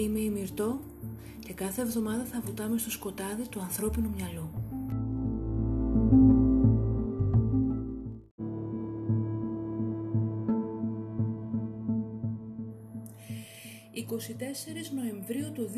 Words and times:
Είμαι 0.00 0.18
η 0.18 0.30
Μυρτώ 0.30 0.80
και 1.38 1.52
κάθε 1.52 1.82
εβδομάδα 1.82 2.24
θα 2.24 2.40
βουτάμε 2.44 2.78
στο 2.78 2.90
σκοτάδι 2.90 3.48
του 3.48 3.60
ανθρώπινου 3.60 4.10
μυαλού. 4.16 4.50
«24 13.94 14.94
Νοεμβρίου 14.94 15.52
του 15.52 15.70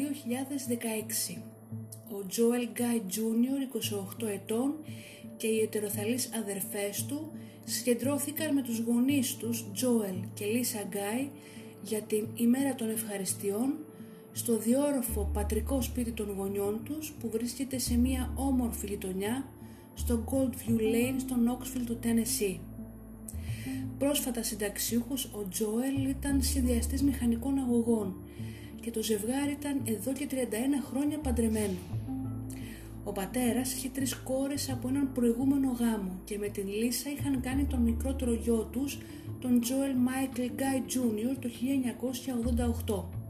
2016 1.36 1.42
ο 2.10 2.26
Τζόελ 2.26 2.68
Γκάι 2.72 3.00
Τζούνιορ, 3.00 3.58
28 4.22 4.26
ετών 4.26 4.74
και 5.36 5.46
οι 5.46 5.60
ετεροθαλείς 5.60 6.30
αδερφές 6.34 7.04
του 7.04 7.32
συγκεντρώθηκαν 7.64 8.54
με 8.54 8.62
τους 8.62 8.78
γονείς 8.78 9.36
τους 9.36 9.64
Τζόελ 9.72 10.16
και 10.34 10.44
Λίσα 10.44 10.82
Γκάι 10.88 11.30
για 11.82 12.00
την 12.02 12.28
ημέρα 12.34 12.74
των 12.74 12.90
ευχαριστειών 12.90 13.74
στο 14.32 14.58
διόροφο 14.58 15.30
πατρικό 15.32 15.82
σπίτι 15.82 16.10
των 16.10 16.34
γονιών 16.36 16.80
τους 16.84 17.12
που 17.20 17.30
βρίσκεται 17.30 17.78
σε 17.78 17.96
μια 17.96 18.32
όμορφη 18.36 18.86
γειτονιά 18.86 19.44
στο 19.94 20.24
Goldview 20.30 20.78
Lane 20.78 21.16
στο 21.18 21.34
Knoxville 21.46 21.86
του 21.86 21.98
Tennessee. 22.02 22.58
Πρόσφατα 23.98 24.42
συνταξιούχος 24.42 25.24
ο 25.24 25.48
Τζόελ 25.48 26.08
ήταν 26.08 26.42
συνδυαστής 26.42 27.02
μηχανικών 27.02 27.58
αγωγών 27.58 28.14
και 28.80 28.90
το 28.90 29.02
ζευγάρι 29.02 29.52
ήταν 29.52 29.80
εδώ 29.84 30.12
και 30.12 30.28
31 30.30 30.34
χρόνια 30.90 31.18
παντρεμένο. 31.18 31.76
Ο 33.04 33.12
πατέρας 33.12 33.74
είχε 33.74 33.88
τρεις 33.88 34.14
κόρες 34.14 34.70
από 34.70 34.88
έναν 34.88 35.12
προηγούμενο 35.12 35.76
γάμο 35.78 36.20
και 36.24 36.38
με 36.38 36.48
την 36.48 36.68
Λίσα 36.68 37.10
είχαν 37.10 37.40
κάνει 37.40 37.64
τον 37.64 37.80
μικρότερο 37.80 38.32
γιο 38.32 38.68
τους, 38.72 38.98
τον 39.40 39.60
Τζόελ 39.60 39.96
Μάικλ 39.96 40.42
Γκάι 40.54 40.80
Τζούνιορ 40.86 41.36
το 41.38 41.48
1988. 41.48 43.21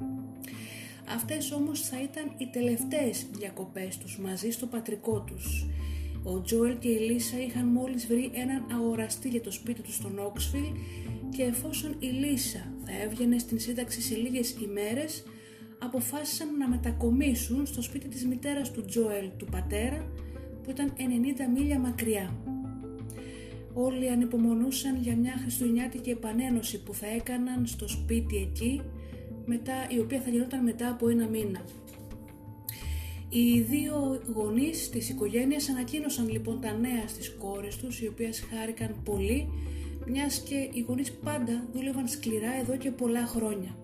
Αυτές 1.08 1.52
όμως 1.52 1.80
θα 1.80 2.02
ήταν 2.02 2.32
οι 2.38 2.46
τελευταίες 2.46 3.26
διακοπές 3.32 3.98
τους 3.98 4.18
μαζί 4.18 4.50
στο 4.50 4.66
πατρικό 4.66 5.20
τους. 5.20 5.66
Ο 6.24 6.40
Τζόελ 6.40 6.78
και 6.78 6.88
η 6.88 6.98
Λίσα 6.98 7.40
είχαν 7.40 7.66
μόλις 7.66 8.06
βρει 8.06 8.30
έναν 8.34 8.66
αγοραστή 8.72 9.28
για 9.28 9.40
το 9.40 9.50
σπίτι 9.50 9.80
τους 9.82 9.94
στο 9.94 10.08
Νόξφιλ 10.08 10.64
και 11.36 11.42
εφόσον 11.42 11.96
η 11.98 12.06
Λίσα 12.06 12.72
θα 12.84 13.02
έβγαινε 13.02 13.38
στην 13.38 13.60
σύνταξη 13.60 14.02
σε 14.02 14.16
λίγες 14.16 14.56
ημέρες, 14.62 15.24
αποφάσισαν 15.78 16.56
να 16.56 16.68
μετακομίσουν 16.68 17.66
στο 17.66 17.82
σπίτι 17.82 18.08
της 18.08 18.26
μητέρας 18.26 18.70
του 18.70 18.84
Τζόελ, 18.84 19.30
του 19.36 19.46
πατέρα, 19.50 20.12
που 20.62 20.70
ήταν 20.70 20.92
90 20.96 21.00
μίλια 21.54 21.78
μακριά. 21.78 22.36
Όλοι 23.74 24.10
ανυπομονούσαν 24.10 24.96
για 24.96 25.16
μια 25.16 25.34
χριστουγεννιάτικη 25.42 26.10
επανένωση 26.10 26.82
που 26.82 26.94
θα 26.94 27.06
έκαναν 27.06 27.66
στο 27.66 27.88
σπίτι 27.88 28.36
εκεί 28.36 28.80
μετά, 29.46 29.74
η 29.88 29.98
οποία 29.98 30.20
θα 30.20 30.30
γινόταν 30.30 30.62
μετά 30.62 30.88
από 30.88 31.08
ένα 31.08 31.26
μήνα. 31.26 31.64
Οι 33.28 33.60
δύο 33.60 34.22
γονείς 34.34 34.88
της 34.90 35.08
οικογένειας 35.08 35.68
ανακοίνωσαν 35.68 36.28
λοιπόν 36.28 36.60
τα 36.60 36.72
νέα 36.72 37.08
στις 37.08 37.34
κόρες 37.38 37.76
τους, 37.76 38.00
οι 38.00 38.06
οποίες 38.06 38.44
χάρηκαν 38.50 38.96
πολύ, 39.04 39.48
μιας 40.06 40.38
και 40.38 40.68
οι 40.72 40.84
γονείς 40.88 41.12
πάντα 41.12 41.66
δούλευαν 41.72 42.08
σκληρά 42.08 42.54
εδώ 42.60 42.76
και 42.76 42.90
πολλά 42.90 43.26
χρόνια. 43.26 43.76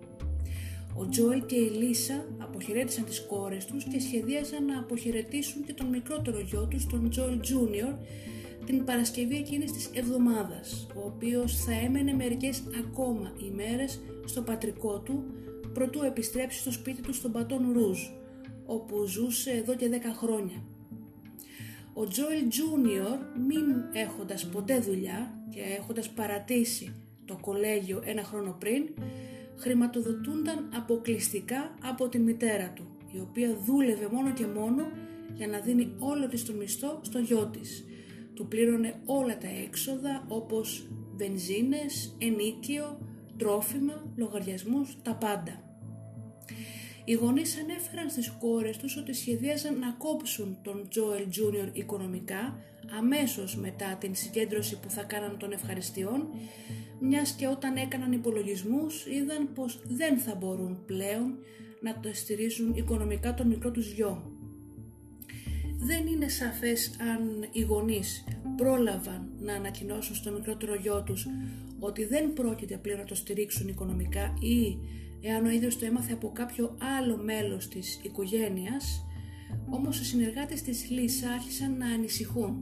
Ο 0.95 1.09
Τζόελ 1.09 1.47
και 1.47 1.55
η 1.55 1.71
Λίσα 1.71 2.25
αποχαιρέτησαν 2.39 3.05
τις 3.05 3.21
κόρες 3.21 3.65
τους 3.65 3.85
και 3.85 4.01
σχεδίαζαν 4.01 4.65
να 4.65 4.79
αποχαιρετήσουν 4.79 5.65
και 5.65 5.73
τον 5.73 5.87
μικρότερο 5.87 6.41
γιο 6.41 6.67
τους, 6.71 6.87
τον 6.87 7.11
Τζόελ 7.11 7.41
Τζούνιορ, 7.41 7.93
την 8.67 8.85
Παρασκευή 8.85 9.37
εκείνης 9.37 9.73
της 9.73 9.91
εβδομάδας, 9.95 10.87
ο 10.95 11.01
οποίος 11.07 11.65
θα 11.65 11.73
έμενε 11.73 12.13
μερικές 12.13 12.63
ακόμα 12.87 13.33
ημέρες 13.51 14.01
στο 14.25 14.43
πατρικό 14.43 14.99
του 14.99 15.25
προτού 15.73 16.03
επιστρέψει 16.03 16.59
στο 16.59 16.73
σπίτι 16.73 17.03
του 17.03 17.15
στον 17.15 17.33
Πατόν 17.33 17.73
Ρούζ, 17.73 17.99
όπου 18.67 19.07
ζούσε 19.07 19.51
εδώ 19.51 19.75
και 19.75 19.89
10 19.93 19.95
χρόνια. 20.17 20.63
Ο 21.95 22.07
Τζόελ 22.07 22.49
Τζούνιορ, 22.49 23.19
μην 23.49 23.65
έχοντας 23.93 24.47
ποτέ 24.47 24.79
δουλειά 24.79 25.45
και 25.51 25.61
έχοντας 25.79 26.11
παρατήσει 26.11 26.95
το 27.25 27.39
κολέγιο 27.41 28.03
ένα 28.05 28.23
χρόνο 28.23 28.57
πριν, 28.59 28.89
χρηματοδοτούνταν 29.57 30.69
αποκλειστικά 30.75 31.75
από 31.83 32.09
τη 32.09 32.19
μητέρα 32.19 32.73
του, 32.75 32.87
η 33.13 33.21
οποία 33.21 33.57
δούλευε 33.65 34.09
μόνο 34.13 34.33
και 34.33 34.47
μόνο 34.47 34.87
για 35.35 35.47
να 35.47 35.59
δίνει 35.59 35.95
όλο 35.99 36.29
της 36.29 36.45
το 36.45 36.53
μισθό 36.53 37.01
στο 37.03 37.19
γιο 37.19 37.47
της. 37.47 37.85
Του 38.35 38.49
πλήρωνε 38.49 38.95
όλα 39.05 39.39
τα 39.39 39.49
έξοδα 39.65 40.25
όπως 40.29 40.89
βενζίνες, 41.17 42.17
ενίκιο, 42.19 42.99
τρόφιμα, 43.39 44.13
λογαριασμούς, 44.17 44.97
τα 45.03 45.15
πάντα. 45.15 45.63
Οι 47.05 47.13
γονείς 47.13 47.59
ανέφεραν 47.59 48.11
στις 48.11 48.31
κόρες 48.31 48.77
τους 48.77 48.97
ότι 48.97 49.13
σχεδίαζαν 49.13 49.79
να 49.79 49.95
κόψουν 49.99 50.59
τον 50.63 50.89
Τζόελ 50.89 51.29
Τζούνιορ 51.29 51.69
οικονομικά 51.73 52.59
αμέσως 52.99 53.57
μετά 53.57 53.97
την 54.01 54.15
συγκέντρωση 54.15 54.81
που 54.81 54.91
θα 54.91 55.03
κάναν 55.03 55.39
των 55.39 55.53
ευχαριστειών, 55.53 56.29
μιας 57.01 57.31
και 57.33 57.47
όταν 57.47 57.77
έκαναν 57.77 58.13
υπολογισμούς 58.13 59.07
είδαν 59.07 59.53
πως 59.53 59.81
δεν 59.85 60.19
θα 60.19 60.35
μπορούν 60.35 60.85
πλέον 60.87 61.39
να 61.81 62.01
το 62.01 62.11
στηρίζουν 62.13 62.75
οικονομικά 62.75 63.35
τον 63.35 63.47
μικρό 63.47 63.71
τους 63.71 63.93
γιο. 63.93 64.38
Δεν 65.81 66.07
είναι 66.07 66.29
σαφές 66.29 66.97
αν 67.01 67.49
οι 67.53 67.61
γονείς 67.61 68.25
πρόλαβαν 68.57 69.29
να 69.41 69.55
ανακοινώσουν 69.55 70.15
στο 70.15 70.33
μικρότερο 70.33 70.75
γιο 70.75 71.03
τους 71.03 71.27
ότι 71.79 72.05
δεν 72.05 72.33
πρόκειται 72.33 72.77
πλέον 72.77 72.99
να 72.99 73.05
το 73.05 73.15
στηρίξουν 73.15 73.69
οικονομικά 73.69 74.35
ή 74.41 74.79
εάν 75.21 75.47
ο 75.47 75.51
ίδιος 75.51 75.79
το 75.79 75.85
έμαθε 75.85 76.13
από 76.13 76.33
κάποιο 76.33 76.77
άλλο 76.99 77.17
μέλος 77.17 77.69
της 77.69 78.01
οικογένειας, 78.03 79.07
όμως 79.71 80.01
οι 80.01 80.05
συνεργάτες 80.05 80.63
της 80.63 80.91
Λίσα 80.91 81.31
άρχισαν 81.31 81.77
να 81.77 81.87
ανησυχούν 81.87 82.57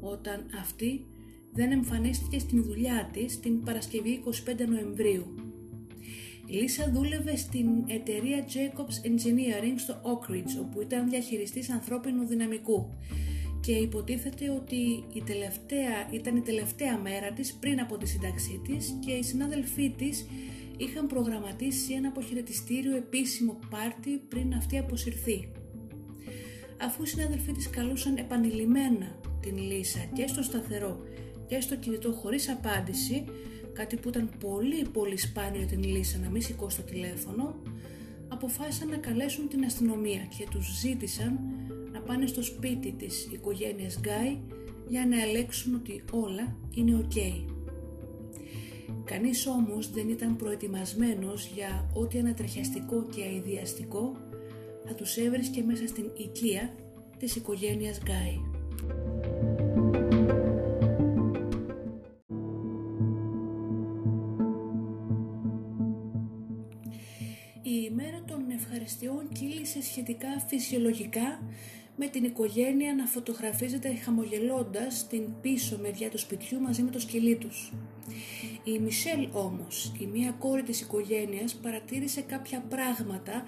όταν 0.00 0.46
αυτή 0.60 1.06
δεν 1.52 1.72
εμφανίστηκε 1.72 2.38
στην 2.38 2.62
δουλειά 2.62 3.10
της 3.12 3.40
την 3.40 3.62
Παρασκευή 3.62 4.22
25 4.24 4.66
Νοεμβρίου. 4.68 5.43
Η 6.46 6.54
Λίσα 6.56 6.90
δούλευε 6.92 7.36
στην 7.36 7.66
εταιρεία 7.86 8.44
Jacobs 8.46 9.06
Engineering 9.06 9.74
στο 9.76 10.00
Oak 10.02 10.30
Ridge, 10.30 10.60
όπου 10.60 10.80
ήταν 10.80 11.08
διαχειριστής 11.10 11.70
ανθρώπινου 11.70 12.26
δυναμικού 12.26 12.88
και 13.60 13.72
υποτίθεται 13.72 14.50
ότι 14.50 15.04
η 15.12 15.22
τελευταία, 15.26 16.08
ήταν 16.10 16.36
η 16.36 16.40
τελευταία 16.40 16.98
μέρα 16.98 17.32
της 17.32 17.54
πριν 17.54 17.80
από 17.80 17.96
τη 17.98 18.06
σύνταξή 18.06 18.60
της 18.66 18.98
και 19.04 19.12
οι 19.12 19.22
συνάδελφοί 19.22 19.90
της 19.90 20.26
είχαν 20.76 21.06
προγραμματίσει 21.06 21.92
ένα 21.92 22.08
αποχαιρετιστήριο 22.08 22.96
επίσημο 22.96 23.58
πάρτι 23.70 24.10
πριν 24.28 24.54
αυτή 24.54 24.78
αποσυρθεί. 24.78 25.48
Αφού 26.80 27.02
οι 27.02 27.06
συνάδελφοί 27.06 27.52
της 27.52 27.70
καλούσαν 27.70 28.16
επανειλημμένα 28.16 29.18
την 29.40 29.58
Λίσα 29.58 30.08
και 30.12 30.26
στο 30.26 30.42
σταθερό 30.42 31.00
και 31.46 31.60
στο 31.60 31.76
κινητό 31.76 32.12
χωρίς 32.12 32.48
απάντηση, 32.48 33.24
κάτι 33.74 33.96
που 33.96 34.08
ήταν 34.08 34.30
πολύ 34.40 34.86
πολύ 34.92 35.16
σπάνιο 35.16 35.58
για 35.58 35.66
την 35.66 35.84
Λίσα 35.84 36.18
να 36.18 36.28
μην 36.28 36.42
σηκώσει 36.42 36.76
το 36.76 36.82
τηλέφωνο, 36.82 37.54
αποφάσισαν 38.28 38.88
να 38.88 38.96
καλέσουν 38.96 39.48
την 39.48 39.64
αστυνομία 39.64 40.20
και 40.38 40.46
τους 40.50 40.78
ζήτησαν 40.80 41.38
να 41.92 42.00
πάνε 42.00 42.26
στο 42.26 42.42
σπίτι 42.42 42.92
της 42.92 43.28
οικογένειας 43.32 43.98
Γκάι 44.00 44.38
για 44.88 45.06
να 45.06 45.22
ελέγξουν 45.22 45.74
ότι 45.74 46.04
όλα 46.10 46.56
είναι 46.74 47.06
ok. 47.06 47.44
Κανείς 49.04 49.46
όμως 49.46 49.90
δεν 49.90 50.08
ήταν 50.08 50.36
προετοιμασμένος 50.36 51.50
για 51.54 51.90
ό,τι 51.94 52.18
ανατρεχιαστικό 52.18 53.06
και 53.14 53.22
αειδιαστικό 53.22 54.16
θα 54.86 54.94
τους 54.94 55.16
έβρισκε 55.16 55.62
μέσα 55.62 55.86
στην 55.86 56.10
οικία 56.16 56.74
της 57.18 57.36
οικογένειας 57.36 57.98
Γκάι. 57.98 58.53
Η 67.84 67.88
ημέρα 67.92 68.22
των 68.26 68.50
ευχαριστειών 68.50 69.28
κύλησε 69.32 69.82
σχετικά 69.82 70.28
φυσιολογικά 70.46 71.42
με 71.96 72.06
την 72.06 72.24
οικογένεια 72.24 72.94
να 72.94 73.06
φωτογραφίζεται 73.06 73.94
χαμογελώντας 73.94 74.98
στην 74.98 75.22
πίσω 75.40 75.78
μεριά 75.82 76.10
του 76.10 76.18
σπιτιού 76.18 76.60
μαζί 76.60 76.82
με 76.82 76.90
το 76.90 76.98
σκυλί 76.98 77.36
τους. 77.36 77.72
Η 78.64 78.78
Μισελ 78.78 79.28
όμως, 79.32 79.92
η 79.98 80.06
μία 80.06 80.30
κόρη 80.30 80.62
της 80.62 80.80
οικογένειας, 80.80 81.54
παρατήρησε 81.54 82.20
κάποια 82.20 82.60
πράγματα 82.68 83.46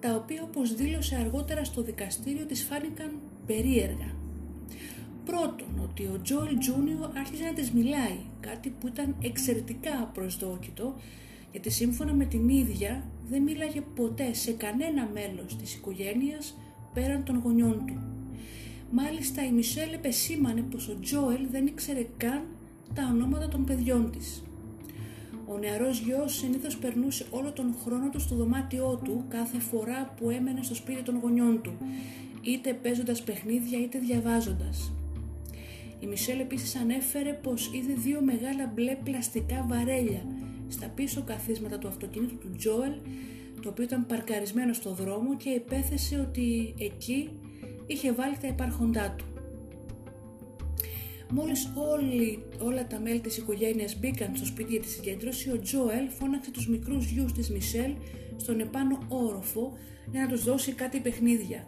τα 0.00 0.14
οποία 0.14 0.42
όπως 0.42 0.74
δήλωσε 0.74 1.16
αργότερα 1.16 1.64
στο 1.64 1.82
δικαστήριο 1.82 2.46
της 2.46 2.64
φάνηκαν 2.64 3.20
περίεργα. 3.46 4.14
Πρώτον, 5.24 5.80
ότι 5.82 6.02
ο 6.02 6.20
Τζόελ 6.22 6.58
Τζούνιο 6.58 7.12
άρχισε 7.16 7.44
να 7.44 7.52
της 7.52 7.70
μιλάει, 7.72 8.18
κάτι 8.40 8.68
που 8.80 8.86
ήταν 8.86 9.16
εξαιρετικά 9.22 9.98
απροσδόκητο, 10.02 10.96
γιατί 11.50 11.70
σύμφωνα 11.70 12.12
με 12.12 12.24
την 12.24 12.48
ίδια 12.48 13.10
δεν 13.28 13.42
μίλαγε 13.42 13.80
ποτέ 13.80 14.34
σε 14.34 14.52
κανένα 14.52 15.10
μέλος 15.12 15.56
της 15.56 15.74
οικογένειας 15.74 16.58
πέραν 16.94 17.24
των 17.24 17.38
γονιών 17.38 17.86
του. 17.86 18.00
Μάλιστα 18.90 19.44
η 19.44 19.52
Μισελ 19.52 19.92
επεσήμανε 19.92 20.60
πως 20.60 20.88
ο 20.88 20.98
Τζόελ 21.00 21.46
δεν 21.50 21.66
ήξερε 21.66 22.06
καν 22.16 22.42
τα 22.94 23.08
ονόματα 23.12 23.48
των 23.48 23.64
παιδιών 23.64 24.10
της. 24.10 24.42
Ο 25.46 25.58
νεαρός 25.58 25.98
γιος 26.00 26.36
συνήθως 26.36 26.76
περνούσε 26.76 27.26
όλο 27.30 27.52
τον 27.52 27.74
χρόνο 27.84 28.08
του 28.08 28.20
στο 28.20 28.34
δωμάτιό 28.34 29.00
του 29.04 29.24
κάθε 29.28 29.58
φορά 29.58 30.14
που 30.16 30.30
έμενε 30.30 30.62
στο 30.62 30.74
σπίτι 30.74 31.02
των 31.02 31.18
γονιών 31.18 31.62
του, 31.62 31.72
είτε 32.42 32.72
παίζοντας 32.72 33.22
παιχνίδια 33.22 33.78
είτε 33.78 33.98
διαβάζοντας. 33.98 34.92
Η 36.00 36.06
Μισελ 36.06 36.40
επίσης 36.40 36.76
ανέφερε 36.76 37.32
πως 37.32 37.70
είδε 37.74 37.92
δύο 37.94 38.20
μεγάλα 38.20 38.72
μπλε 38.74 38.96
πλαστικά 39.04 39.66
βαρέλια 39.68 40.22
στα 40.68 40.88
πίσω 40.88 41.22
καθίσματα 41.22 41.78
του 41.78 41.88
αυτοκίνητου 41.88 42.38
του 42.38 42.50
Τζόελ, 42.56 42.92
το 43.62 43.68
οποίο 43.68 43.84
ήταν 43.84 44.06
παρκαρισμένο 44.06 44.72
στο 44.72 44.92
δρόμο 44.92 45.36
και 45.36 45.48
υπέθεσε 45.48 46.18
ότι 46.18 46.74
εκεί 46.78 47.30
είχε 47.86 48.12
βάλει 48.12 48.36
τα 48.40 48.46
υπάρχοντά 48.46 49.14
του. 49.18 49.24
Μόλις 51.30 51.72
όλοι, 51.74 52.44
όλα 52.58 52.86
τα 52.86 53.00
μέλη 53.00 53.20
της 53.20 53.36
οικογένειας 53.36 53.98
μπήκαν 53.98 54.36
στο 54.36 54.46
σπίτι 54.46 54.70
για 54.70 54.80
τη 54.80 54.88
συγκέντρωση, 54.88 55.50
ο 55.50 55.60
Τζόελ 55.60 56.08
φώναξε 56.08 56.50
τους 56.50 56.68
μικρούς 56.68 57.10
γιους 57.10 57.32
της 57.32 57.50
Μισελ 57.50 57.92
στον 58.36 58.60
επάνω 58.60 58.98
όροφο 59.08 59.72
για 60.10 60.20
να 60.20 60.28
τους 60.28 60.44
δώσει 60.44 60.72
κάτι 60.72 61.00
παιχνίδια. 61.00 61.66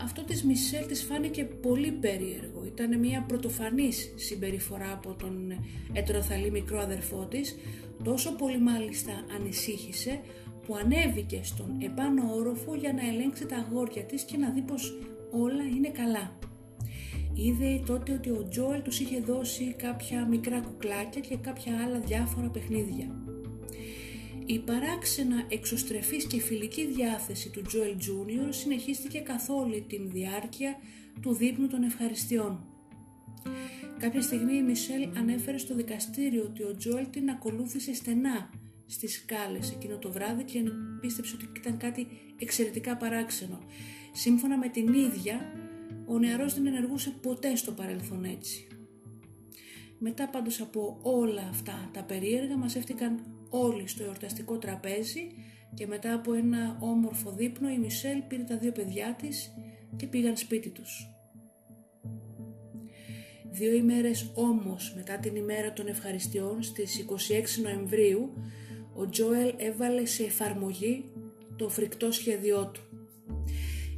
Αυτό 0.00 0.24
της 0.24 0.44
Μισελ 0.44 0.86
της 0.86 1.02
φάνηκε 1.02 1.44
πολύ 1.44 1.90
περίεργο. 1.90 2.64
Ήταν 2.66 2.98
μια 2.98 3.24
πρωτοφανής 3.28 4.12
συμπεριφορά 4.16 4.92
από 4.92 5.14
τον 5.14 5.52
ετεροθαλή 5.92 6.50
μικρό 6.50 6.80
αδερφό 6.80 7.26
της, 7.30 7.56
τόσο 8.04 8.32
πολύ 8.32 8.58
μάλιστα 8.58 9.12
ανησύχησε 9.36 10.20
που 10.66 10.76
ανέβηκε 10.76 11.40
στον 11.42 11.76
επάνω 11.82 12.34
όροφο 12.34 12.74
για 12.74 12.92
να 12.92 13.08
ελέγξει 13.08 13.46
τα 13.46 13.56
αγόρια 13.56 14.02
της 14.02 14.22
και 14.22 14.36
να 14.36 14.50
δει 14.50 14.60
πως 14.60 14.98
όλα 15.30 15.64
είναι 15.76 15.88
καλά. 15.88 16.38
Είδε 17.34 17.82
τότε 17.86 18.12
ότι 18.12 18.30
ο 18.30 18.46
Τζόελ 18.48 18.82
τους 18.82 19.00
είχε 19.00 19.20
δώσει 19.20 19.74
κάποια 19.78 20.26
μικρά 20.26 20.60
κουκλάκια 20.60 21.20
και 21.20 21.36
κάποια 21.36 21.72
άλλα 21.84 21.98
διάφορα 21.98 22.48
παιχνίδια. 22.48 23.31
Η 24.46 24.58
παράξενα 24.58 25.44
εξωστρεφής 25.48 26.26
και 26.26 26.40
φιλική 26.40 26.86
διάθεση 26.86 27.50
του 27.50 27.62
Τζόελ 27.62 27.96
Τζούνιορ 27.96 28.52
συνεχίστηκε 28.52 29.18
καθ' 29.18 29.50
όλη 29.50 29.84
την 29.88 30.10
διάρκεια 30.10 30.76
του 31.20 31.34
δείπνου 31.34 31.66
των 31.66 31.82
ευχαριστειών. 31.82 32.66
Κάποια 33.98 34.22
στιγμή 34.22 34.54
η 34.54 34.62
Μισελ 34.62 35.08
ανέφερε 35.16 35.58
στο 35.58 35.74
δικαστήριο 35.74 36.42
ότι 36.42 36.62
ο 36.62 36.76
Τζόελ 36.76 37.10
την 37.10 37.30
ακολούθησε 37.30 37.94
στενά 37.94 38.50
στις 38.86 39.14
σκάλες 39.14 39.70
εκείνο 39.70 39.98
το 39.98 40.12
βράδυ 40.12 40.44
και 40.44 40.62
πίστεψε 41.00 41.34
ότι 41.34 41.60
ήταν 41.60 41.76
κάτι 41.76 42.06
εξαιρετικά 42.38 42.96
παράξενο. 42.96 43.58
Σύμφωνα 44.12 44.58
με 44.58 44.68
την 44.68 44.92
ίδια, 44.92 45.52
ο 46.06 46.18
νεαρός 46.18 46.54
δεν 46.54 46.66
ενεργούσε 46.66 47.10
ποτέ 47.22 47.56
στο 47.56 47.72
παρελθόν 47.72 48.24
έτσι. 48.24 48.66
Μετά 49.98 50.28
πάντως 50.28 50.60
από 50.60 50.98
όλα 51.02 51.48
αυτά 51.50 51.90
τα 51.92 52.02
περίεργα 52.02 52.56
μαζεύτηκαν 52.56 53.20
όλοι 53.52 53.88
στο 53.88 54.04
εορταστικό 54.04 54.58
τραπέζι 54.58 55.26
και 55.74 55.86
μετά 55.86 56.14
από 56.14 56.32
ένα 56.32 56.78
όμορφο 56.80 57.32
δείπνο 57.32 57.68
η 57.68 57.78
Μισελ 57.78 58.22
πήρε 58.28 58.42
τα 58.42 58.56
δύο 58.56 58.72
παιδιά 58.72 59.16
της 59.20 59.52
και 59.96 60.06
πήγαν 60.06 60.36
σπίτι 60.36 60.68
τους. 60.68 61.06
Δύο 63.50 63.72
ημέρες 63.72 64.30
όμως 64.34 64.92
μετά 64.96 65.18
την 65.18 65.36
ημέρα 65.36 65.72
των 65.72 65.86
ευχαριστειών 65.86 66.62
στις 66.62 67.04
26 67.58 67.62
Νοεμβρίου 67.62 68.32
ο 68.94 69.08
Τζόελ 69.08 69.54
έβαλε 69.56 70.04
σε 70.04 70.24
εφαρμογή 70.24 71.12
το 71.56 71.68
φρικτό 71.68 72.12
σχέδιό 72.12 72.70
του. 72.74 72.80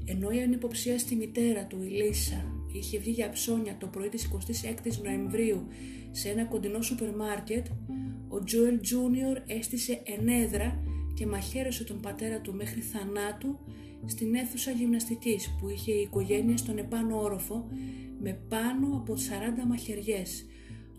Ενώ 0.04 0.30
η 0.30 0.42
ανυποψία 0.42 0.96
μητέρα 1.16 1.66
του, 1.66 1.82
η 1.82 1.88
Λίσα, 1.88 2.44
είχε 2.72 2.98
βγει 2.98 3.10
για 3.10 3.30
ψώνια 3.30 3.76
το 3.80 3.86
πρωί 3.86 4.08
της 4.08 4.28
26ης 4.32 5.02
Νοεμβρίου 5.02 5.66
σε 6.16 6.28
ένα 6.28 6.44
κοντινό 6.44 6.82
σούπερ 6.82 7.16
μάρκετ, 7.16 7.66
ο 8.28 8.44
Τζόελ 8.44 8.80
Τζούνιορ 8.80 9.38
έστησε 9.46 10.02
ενέδρα 10.04 10.82
και 11.14 11.26
μαχαίρωσε 11.26 11.84
τον 11.84 12.00
πατέρα 12.00 12.40
του 12.40 12.54
μέχρι 12.54 12.80
θανάτου 12.80 13.58
στην 14.06 14.34
αίθουσα 14.34 14.70
γυμναστικής 14.70 15.56
που 15.60 15.68
είχε 15.68 15.92
η 15.92 16.00
οικογένεια 16.00 16.56
στον 16.56 16.78
επάνω 16.78 17.20
όροφο 17.22 17.68
με 18.20 18.38
πάνω 18.48 18.86
από 18.96 19.14
40 19.14 19.66
μαχαιριές, 19.66 20.46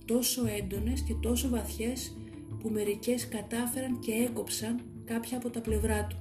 τόσο 0.06 0.46
έντονες 0.60 1.02
και 1.02 1.14
τόσο 1.14 1.50
βαθιές 1.50 2.18
που 2.60 2.70
μερικές 2.70 3.28
κατάφεραν 3.28 4.00
και 4.00 4.12
έκοψαν 4.12 4.82
κάποια 5.06 5.38
από 5.38 5.50
τα 5.50 5.62
πλευρά 5.62 6.08
του. 6.08 6.18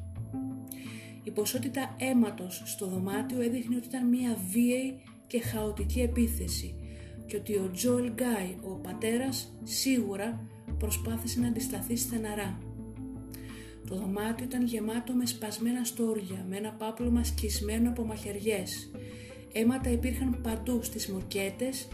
Η 1.25 1.31
ποσότητα 1.31 1.97
αίματος 1.99 2.63
στο 2.65 2.87
δωμάτιο 2.87 3.41
έδειχνε 3.41 3.77
ότι 3.77 3.87
ήταν 3.87 4.09
μια 4.09 4.39
βίαιη 4.53 5.03
και 5.27 5.41
χαοτική 5.41 6.01
επίθεση 6.01 6.75
και 7.27 7.37
ότι 7.37 7.55
ο 7.55 7.71
Τζόελ 7.73 8.13
Γκάι, 8.13 8.57
ο 8.63 8.71
πατέρας, 8.71 9.53
σίγουρα 9.63 10.47
προσπάθησε 10.79 11.41
να 11.41 11.49
αντισταθεί 11.49 11.97
στεναρά. 11.97 12.59
Το 13.89 13.97
δωμάτιο 13.97 14.45
ήταν 14.45 14.65
γεμάτο 14.65 15.13
με 15.13 15.27
σπασμένα 15.27 15.85
στόρια, 15.85 16.47
με 16.49 16.57
ένα 16.57 16.73
πάπλωμα 16.73 17.25
σκισμένο 17.25 17.89
από 17.91 18.05
μαχαιριές. 18.05 18.91
Αίματα 19.53 19.91
υπήρχαν 19.91 20.41
παντού 20.43 20.83
στις 20.83 21.09
μοκέτες 21.09 21.89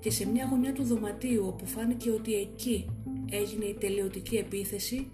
και 0.00 0.10
σε 0.10 0.28
μια 0.28 0.46
γωνιά 0.50 0.72
του 0.72 0.84
δωματίου 0.84 1.44
όπου 1.46 1.66
φάνηκε 1.66 2.10
ότι 2.10 2.34
εκεί 2.34 2.86
έγινε 3.30 3.64
η 3.64 3.74
τελειωτική 3.74 4.36
επίθεση 4.36 5.10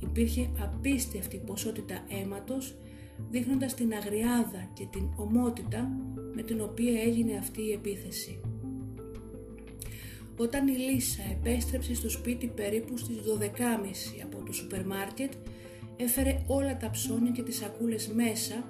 υπήρχε 0.00 0.50
απίστευτη 0.60 1.42
ποσότητα 1.46 2.04
αίματος 2.08 2.74
δείχνοντας 3.30 3.74
την 3.74 3.92
αγριάδα 3.92 4.70
και 4.74 4.86
την 4.90 5.08
ομότητα 5.16 5.90
με 6.34 6.42
την 6.42 6.60
οποία 6.60 7.02
έγινε 7.02 7.36
αυτή 7.36 7.62
η 7.62 7.72
επίθεση. 7.72 8.40
Όταν 10.36 10.68
η 10.68 10.76
Λίσα 10.76 11.22
επέστρεψε 11.30 11.94
στο 11.94 12.10
σπίτι 12.10 12.46
περίπου 12.46 12.96
στις 12.96 13.16
12.30 13.40 13.46
από 14.22 14.42
το 14.46 14.52
σούπερ 14.52 14.86
μάρκετ, 14.86 15.32
έφερε 15.96 16.42
όλα 16.46 16.76
τα 16.76 16.90
ψώνια 16.90 17.30
και 17.30 17.42
τις 17.42 17.56
σακούλες 17.56 18.08
μέσα, 18.08 18.64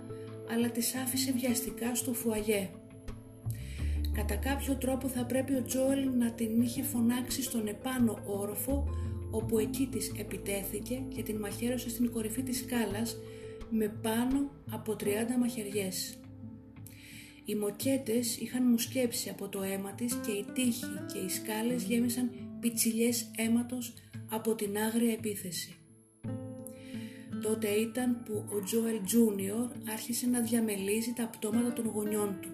αλλά 0.51 0.71
τις 0.71 0.95
άφησε 0.95 1.33
βιαστικά 1.33 1.95
στο 1.95 2.13
φουαγέ. 2.13 2.71
Κατά 4.13 4.37
κάποιο 4.37 4.77
τρόπο 4.77 5.09
θα 5.09 5.25
πρέπει 5.25 5.55
ο 5.55 5.63
Τζόελ 5.63 6.11
να 6.19 6.31
την 6.33 6.61
είχε 6.61 6.83
φωνάξει 6.83 7.43
στον 7.43 7.67
επάνω 7.67 8.19
όροφο, 8.27 8.89
όπου 9.31 9.59
εκεί 9.59 9.89
της 9.93 10.13
επιτέθηκε 10.19 11.03
και 11.15 11.23
την 11.23 11.37
μαχαίρωσε 11.37 11.89
στην 11.89 12.11
κορυφή 12.11 12.43
της 12.43 12.59
σκάλας 12.59 13.17
με 13.71 13.89
πάνω 14.03 14.51
από 14.71 14.97
30 15.01 15.05
μαχαιριές. 15.39 16.19
Οι 17.45 17.55
μοκέτες 17.55 18.37
είχαν 18.37 18.63
μουσκέψει 18.67 19.29
από 19.29 19.49
το 19.49 19.63
αίμα 19.63 19.93
της 19.93 20.15
και 20.15 20.31
οι 20.31 20.45
τείχοι 20.53 20.87
και 21.13 21.19
οι 21.19 21.29
σκάλες 21.29 21.83
γέμισαν 21.83 22.31
πιτσιλιές 22.61 23.31
αίματος 23.37 23.95
από 24.31 24.55
την 24.55 24.77
άγρια 24.79 25.13
επίθεση. 25.13 25.77
Τότε 27.43 27.69
ήταν 27.69 28.23
που 28.25 28.45
ο 28.53 28.63
Τζόελ 28.63 29.01
Τζούνιορ 29.05 29.69
άρχισε 29.91 30.27
να 30.27 30.41
διαμελίζει 30.41 31.13
τα 31.13 31.27
πτώματα 31.27 31.73
των 31.73 31.87
γονιών 31.87 32.39
του. 32.41 32.53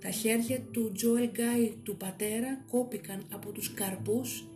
Τα 0.00 0.10
χέρια 0.10 0.60
του 0.60 0.92
Τζόελ 0.92 1.30
Γκάι 1.30 1.72
του 1.82 1.96
πατέρα 1.96 2.64
κόπηκαν 2.70 3.26
από 3.32 3.52
τους 3.52 3.74
καρπούς 3.74 4.48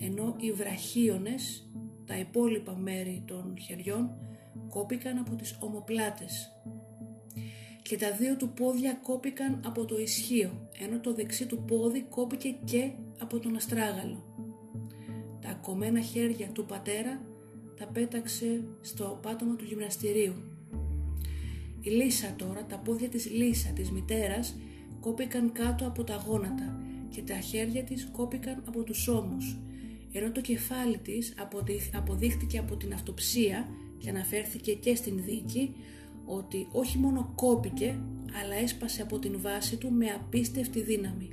ενώ 0.00 0.36
οι 0.38 0.52
βραχίονες, 0.52 1.70
τα 2.06 2.18
υπόλοιπα 2.18 2.76
μέρη 2.76 3.22
των 3.26 3.54
χεριών, 3.58 4.10
κόπηκαν 4.68 5.18
από 5.18 5.34
τις 5.34 5.58
ομοπλάτες 5.60 6.52
και 7.82 7.96
τα 7.96 8.12
δύο 8.12 8.36
του 8.36 8.48
πόδια 8.48 8.92
κόπηκαν 9.02 9.60
από 9.64 9.84
το 9.84 9.98
ισχύο, 9.98 10.68
ενώ 10.78 11.00
το 11.00 11.14
δεξί 11.14 11.46
του 11.46 11.64
πόδι 11.66 12.02
κόπηκε 12.02 12.54
και 12.64 12.90
από 13.18 13.38
τον 13.38 13.56
αστράγαλο. 13.56 14.24
Τα 15.40 15.52
κομμένα 15.62 16.00
χέρια 16.00 16.48
του 16.48 16.64
πατέρα 16.64 17.20
τα 17.78 17.86
πέταξε 17.86 18.64
στο 18.80 19.18
πάτωμα 19.22 19.56
του 19.56 19.64
γυμναστηρίου. 19.64 20.34
Η 21.80 21.90
Λίσα 21.90 22.34
τώρα, 22.36 22.64
τα 22.64 22.78
πόδια 22.78 23.08
της 23.08 23.30
Λίσα, 23.30 23.70
της 23.70 23.90
μητέρας, 23.90 24.56
κόπηκαν 25.00 25.52
κάτω 25.52 25.86
από 25.86 26.04
τα 26.04 26.24
γόνατα 26.26 26.80
και 27.08 27.22
τα 27.22 27.34
χέρια 27.34 27.82
της 27.82 28.08
κόπηκαν 28.12 28.62
από 28.66 28.82
τους 28.82 29.08
ώμους, 29.08 29.58
ενώ 30.12 30.30
το 30.30 30.40
κεφάλι 30.40 30.98
της 30.98 31.34
αποδείχτηκε 31.92 32.58
από 32.58 32.76
την 32.76 32.92
αυτοψία 32.92 33.68
και 33.98 34.10
αναφέρθηκε 34.10 34.74
και 34.74 34.94
στην 34.94 35.22
δίκη 35.24 35.74
ότι 36.36 36.68
όχι 36.72 36.98
μόνο 36.98 37.32
κόπηκε 37.34 37.98
αλλά 38.42 38.54
έσπασε 38.54 39.02
από 39.02 39.18
την 39.18 39.40
βάση 39.40 39.76
του 39.76 39.92
με 39.92 40.06
απίστευτη 40.06 40.80
δύναμη. 40.80 41.30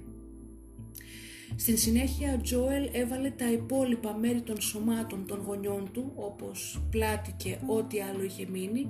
Στην 1.56 1.78
συνέχεια 1.78 2.34
ο 2.34 2.42
Τζόελ 2.42 2.90
έβαλε 2.92 3.30
τα 3.30 3.52
υπόλοιπα 3.52 4.14
μέρη 4.14 4.42
των 4.42 4.62
σωμάτων 4.62 5.26
των 5.28 5.44
γονιών 5.46 5.90
του, 5.92 6.12
όπως 6.16 6.82
πλάτη 6.90 7.34
και 7.38 7.58
ό,τι 7.68 8.02
άλλο 8.02 8.24
είχε 8.24 8.48
μείνει, 8.52 8.90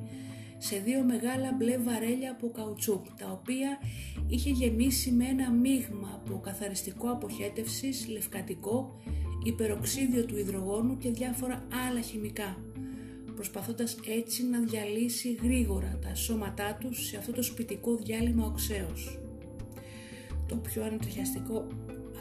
σε 0.57 0.77
δύο 0.77 1.03
μεγάλα 1.03 1.53
μπλε 1.57 1.77
βαρέλια 1.77 2.31
από 2.31 2.51
καουτσούκ, 2.51 3.05
τα 3.17 3.31
οποία 3.31 3.77
είχε 4.27 4.49
γεμίσει 4.49 5.11
με 5.11 5.25
ένα 5.25 5.51
μείγμα 5.51 6.21
από 6.25 6.39
καθαριστικό 6.39 7.11
αποχέτευσης, 7.11 8.07
λευκατικό, 8.07 9.01
υπεροξίδιο 9.43 10.25
του 10.25 10.37
υδρογόνου 10.37 10.97
και 10.97 11.11
διάφορα 11.11 11.67
άλλα 11.89 12.01
χημικά, 12.01 12.57
προσπαθώντας 13.39 13.97
έτσι 14.07 14.45
να 14.45 14.59
διαλύσει 14.59 15.37
γρήγορα 15.43 15.99
τα 16.01 16.15
σώματά 16.15 16.77
τους 16.79 17.05
σε 17.05 17.17
αυτό 17.17 17.31
το 17.31 17.43
σπιτικό 17.43 17.95
διάλειμμα 17.95 18.45
οξέως. 18.45 19.19
Το 20.47 20.55
πιο 20.55 20.83
ανατριχιαστικό 20.83 21.67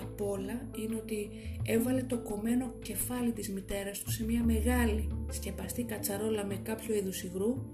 απ' 0.03 0.21
όλα 0.21 0.69
είναι 0.79 0.95
ότι 0.95 1.31
έβαλε 1.65 2.03
το 2.03 2.19
κομμένο 2.19 2.75
κεφάλι 2.83 3.33
της 3.33 3.51
μητέρας 3.51 3.99
του 3.99 4.13
σε 4.13 4.25
μια 4.25 4.45
μεγάλη 4.45 5.09
σκεπαστή 5.31 5.83
κατσαρόλα 5.83 6.45
με 6.45 6.57
κάποιο 6.63 6.95
είδους 6.95 7.23
υγρού 7.23 7.71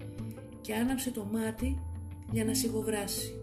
και 0.61 0.73
άναψε 0.73 1.11
το 1.11 1.23
μάτι 1.31 1.79
για 2.31 2.45
να 2.45 2.53
σιγοβράσει. 2.53 3.39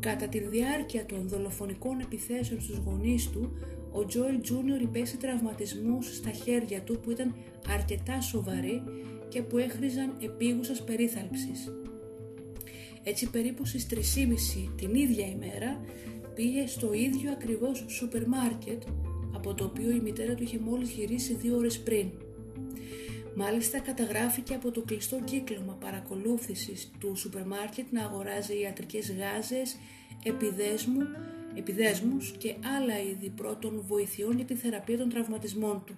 Κατά 0.00 0.28
τη 0.28 0.38
διάρκεια 0.38 1.06
των 1.06 1.28
δολοφονικών 1.28 2.00
επιθέσεων 2.00 2.60
στους 2.60 2.76
γονείς 2.76 3.30
του, 3.30 3.52
ο 3.92 4.04
Τζόελ 4.04 4.40
Τζούνιορ 4.40 4.80
υπέστη 4.80 5.16
τραυματισμούς 5.16 6.16
στα 6.16 6.30
χέρια 6.30 6.80
του 6.80 7.00
που 7.00 7.10
ήταν 7.10 7.34
αρκετά 7.68 8.20
σοβαροί 8.20 8.82
και 9.28 9.42
που 9.42 9.58
έχριζαν 9.58 10.16
επίγουσας 10.20 10.84
περίθαλψης. 10.84 11.72
Έτσι 13.02 13.30
περίπου 13.30 13.64
στις 13.64 13.86
3.30 13.90 13.98
την 14.76 14.94
ίδια 14.94 15.26
ημέρα 15.26 15.80
πήγε 16.34 16.66
στο 16.66 16.92
ίδιο 16.92 17.30
ακριβώς 17.30 17.84
σούπερ 17.88 18.26
μάρκετ 18.26 18.82
από 19.34 19.54
το 19.54 19.64
οποίο 19.64 19.90
η 19.90 20.00
μητέρα 20.00 20.34
του 20.34 20.42
είχε 20.42 20.58
μόλις 20.58 20.90
γυρίσει 20.90 21.34
δύο 21.34 21.56
ώρες 21.56 21.78
πριν. 21.78 22.10
Μάλιστα 23.34 23.78
καταγράφηκε 23.78 24.54
από 24.54 24.70
το 24.70 24.80
κλειστό 24.80 25.20
κύκλωμα 25.24 25.72
παρακολούθησης 25.72 26.90
του 27.00 27.16
σούπερ 27.16 27.46
μάρκετ 27.46 27.86
να 27.90 28.04
αγοράζει 28.04 28.60
ιατρικές 28.60 29.12
γάζες, 29.12 29.76
επιδέσμου, 30.24 31.00
επιδέσμους 31.58 32.34
και 32.38 32.54
άλλα 32.76 33.02
είδη 33.02 33.30
πρώτων 33.30 33.84
βοηθειών 33.86 34.36
για 34.36 34.44
τη 34.44 34.54
θεραπεία 34.54 34.98
των 34.98 35.08
τραυματισμών 35.08 35.82
του. 35.86 35.94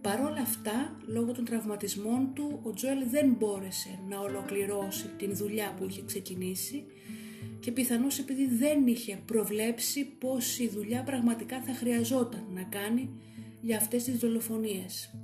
Παρ' 0.00 0.20
όλα 0.20 0.40
αυτά, 0.40 0.96
λόγω 1.06 1.32
των 1.32 1.44
τραυματισμών 1.44 2.30
του, 2.34 2.60
ο 2.62 2.72
Τζοέλ 2.72 2.98
δεν 3.10 3.36
μπόρεσε 3.38 3.98
να 4.08 4.20
ολοκληρώσει 4.20 5.08
την 5.18 5.36
δουλειά 5.36 5.74
που 5.78 5.86
είχε 5.88 6.02
ξεκινήσει 6.02 6.84
και 7.60 7.72
πιθανώς 7.72 8.18
επειδή 8.18 8.46
δεν 8.46 8.86
είχε 8.86 9.18
προβλέψει 9.26 10.04
πως 10.04 10.58
η 10.58 10.68
δουλειά 10.68 11.02
πραγματικά 11.02 11.62
θα 11.62 11.74
χρειαζόταν 11.74 12.46
να 12.54 12.62
κάνει 12.62 13.10
για 13.60 13.76
αυτές 13.76 14.04
τις 14.04 14.18
δολοφονίες. 14.18 15.14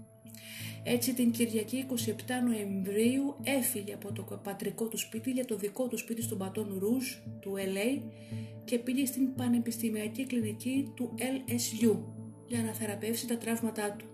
Έτσι 0.85 1.15
την 1.15 1.31
Κυριακή 1.31 1.87
27 1.91 2.13
Νοεμβρίου 2.47 3.37
έφυγε 3.43 3.95
από 3.95 4.13
το 4.13 4.41
πατρικό 4.43 4.89
του 4.89 4.99
σπίτι 4.99 5.31
για 5.31 5.45
το 5.45 5.57
δικό 5.57 5.89
του 5.89 5.99
σπίτι 5.99 6.23
στον 6.23 6.39
Πατόν 6.39 6.77
Ρούζ 6.79 7.05
του 7.41 7.55
LA 7.57 8.01
και 8.65 8.79
πήγε 8.79 9.07
στην 9.07 9.35
Πανεπιστημιακή 9.35 10.27
Κλινική 10.27 10.93
του 10.95 11.15
LSU 11.19 11.97
για 12.47 12.63
να 12.63 12.73
θεραπεύσει 12.73 13.27
τα 13.27 13.37
τραύματά 13.37 13.93
του. 13.93 14.05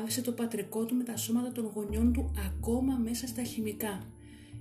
Άφησε 0.00 0.22
το 0.22 0.32
πατρικό 0.32 0.84
του 0.84 0.94
με 0.94 1.04
τα 1.04 1.16
σώματα 1.16 1.52
των 1.52 1.70
γονιών 1.74 2.12
του 2.12 2.30
ακόμα 2.46 2.96
μέσα 2.96 3.26
στα 3.26 3.42
χημικά, 3.42 4.12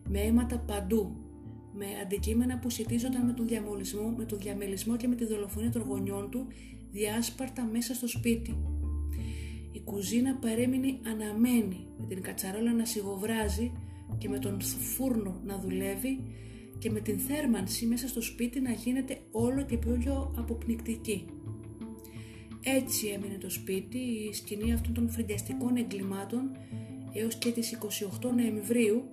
με 0.10 0.20
αίματα 0.20 0.58
παντού, 0.60 1.16
με 1.74 1.86
αντικείμενα 2.02 2.60
που 2.60 2.70
σχετίζονταν 2.70 3.26
με 3.26 3.34
τον 3.34 3.48
διαμολισμό, 3.48 4.14
με 4.18 4.26
το 4.26 4.36
διαμελισμό 4.36 4.98
και 4.98 5.08
με 5.08 5.16
τη 5.16 5.26
δολοφονία 5.26 5.72
των 5.72 5.82
γονιών 5.82 6.30
του 6.30 6.48
διάσπαρτα 6.92 7.64
μέσα 7.64 7.94
στο 7.94 8.08
σπίτι. 8.08 8.73
Η 9.84 9.92
κουζίνα 9.92 10.36
παρέμεινε 10.36 10.98
αναμένη 11.08 11.88
με 11.98 12.06
την 12.08 12.22
κατσαρόλα 12.22 12.74
να 12.74 12.86
σιγοβράζει 12.86 13.72
και 14.18 14.30
με 14.30 14.40
τον 14.40 14.62
φούρνο 14.62 15.42
να 15.46 15.60
δουλεύει 15.60 16.20
και 16.80 16.90
με 16.90 17.00
την 17.00 17.20
θέρμανση 17.20 17.86
μέσα 17.86 18.08
στο 18.08 18.22
σπίτι 18.22 18.60
να 18.60 18.72
γίνεται 18.72 19.18
όλο 19.32 19.66
και 19.66 19.78
πιο 19.78 20.34
αποπνικτική. 20.38 21.26
Έτσι 22.64 23.08
έμεινε 23.08 23.38
το 23.38 23.50
σπίτι, 23.50 23.98
η 23.98 24.34
σκηνή 24.34 24.74
αυτών 24.74 24.94
των 24.94 25.10
φρεντιαστικών 25.10 25.78
εγκλημάτων 25.78 26.52
έως 27.14 27.36
και 27.36 27.52
τις 27.52 27.78
28 28.22 28.30
Νοεμβρίου 28.36 29.04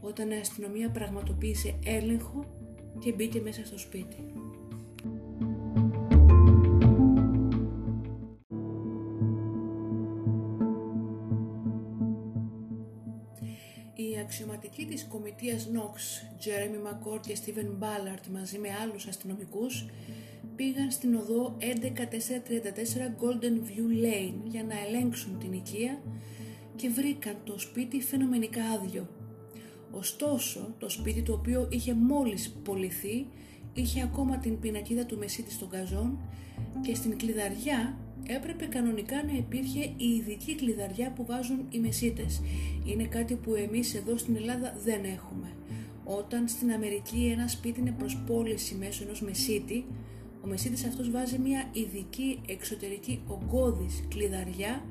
όταν 0.00 0.30
η 0.30 0.36
αστυνομία 0.36 0.90
πραγματοποίησε 0.90 1.78
έλεγχο 1.84 2.44
και 2.98 3.12
μπήκε 3.12 3.40
μέσα 3.40 3.66
στο 3.66 3.78
σπίτι. 3.78 4.16
Αξιωματικοί 14.20 14.86
της 14.86 15.06
κομιτείας 15.08 15.66
Νόξ, 15.66 16.26
Τζέρεμι 16.38 16.78
Μακόρ 16.78 17.20
και 17.20 17.34
Στίβεν 17.34 17.74
Μπάλαρτ 17.78 18.26
μαζί 18.26 18.58
με 18.58 18.68
άλλους 18.82 19.06
αστυνομικούς 19.06 19.86
πήγαν 20.56 20.90
στην 20.90 21.14
οδό 21.14 21.56
11434 21.58 21.64
Golden 23.20 23.56
View 23.68 24.04
Lane 24.04 24.34
για 24.44 24.64
να 24.64 24.74
ελέγξουν 24.86 25.38
την 25.38 25.52
οικία 25.52 26.02
και 26.76 26.88
βρήκαν 26.88 27.36
το 27.44 27.58
σπίτι 27.58 28.00
φαινομενικά 28.00 28.64
άδειο. 28.64 29.08
Ωστόσο, 29.90 30.74
το 30.78 30.88
σπίτι 30.88 31.22
το 31.22 31.32
οποίο 31.32 31.68
είχε 31.70 31.94
μόλις 31.94 32.50
πολιθεί 32.64 33.26
είχε 33.72 34.02
ακόμα 34.02 34.38
την 34.38 34.58
πινακίδα 34.58 35.06
του 35.06 35.18
μεσίτη 35.18 35.52
στον 35.52 35.68
καζόν 35.68 36.18
και 36.82 36.94
στην 36.94 37.18
κλειδαριά 37.18 37.98
έπρεπε 38.36 38.64
κανονικά 38.64 39.24
να 39.24 39.32
υπήρχε 39.32 39.80
η 39.96 40.08
ειδική 40.16 40.54
κλειδαριά 40.54 41.12
που 41.12 41.24
βάζουν 41.24 41.66
οι 41.70 41.78
μεσίτες. 41.78 42.42
Είναι 42.84 43.04
κάτι 43.04 43.34
που 43.34 43.54
εμείς 43.54 43.94
εδώ 43.94 44.16
στην 44.16 44.36
Ελλάδα 44.36 44.76
δεν 44.84 45.04
έχουμε. 45.04 45.52
Όταν 46.04 46.48
στην 46.48 46.72
Αμερική 46.72 47.30
ένα 47.32 47.48
σπίτι 47.48 47.80
είναι 47.80 47.94
προς 47.98 48.22
πώληση 48.26 48.74
μέσω 48.74 49.04
ενός 49.04 49.22
μεσίτη, 49.22 49.84
ο 50.44 50.46
μεσίτης 50.46 50.84
αυτός 50.84 51.10
βάζει 51.10 51.38
μια 51.38 51.64
ειδική 51.72 52.40
εξωτερική 52.46 53.22
ογκώδης 53.26 54.04
κλειδαριά 54.08 54.84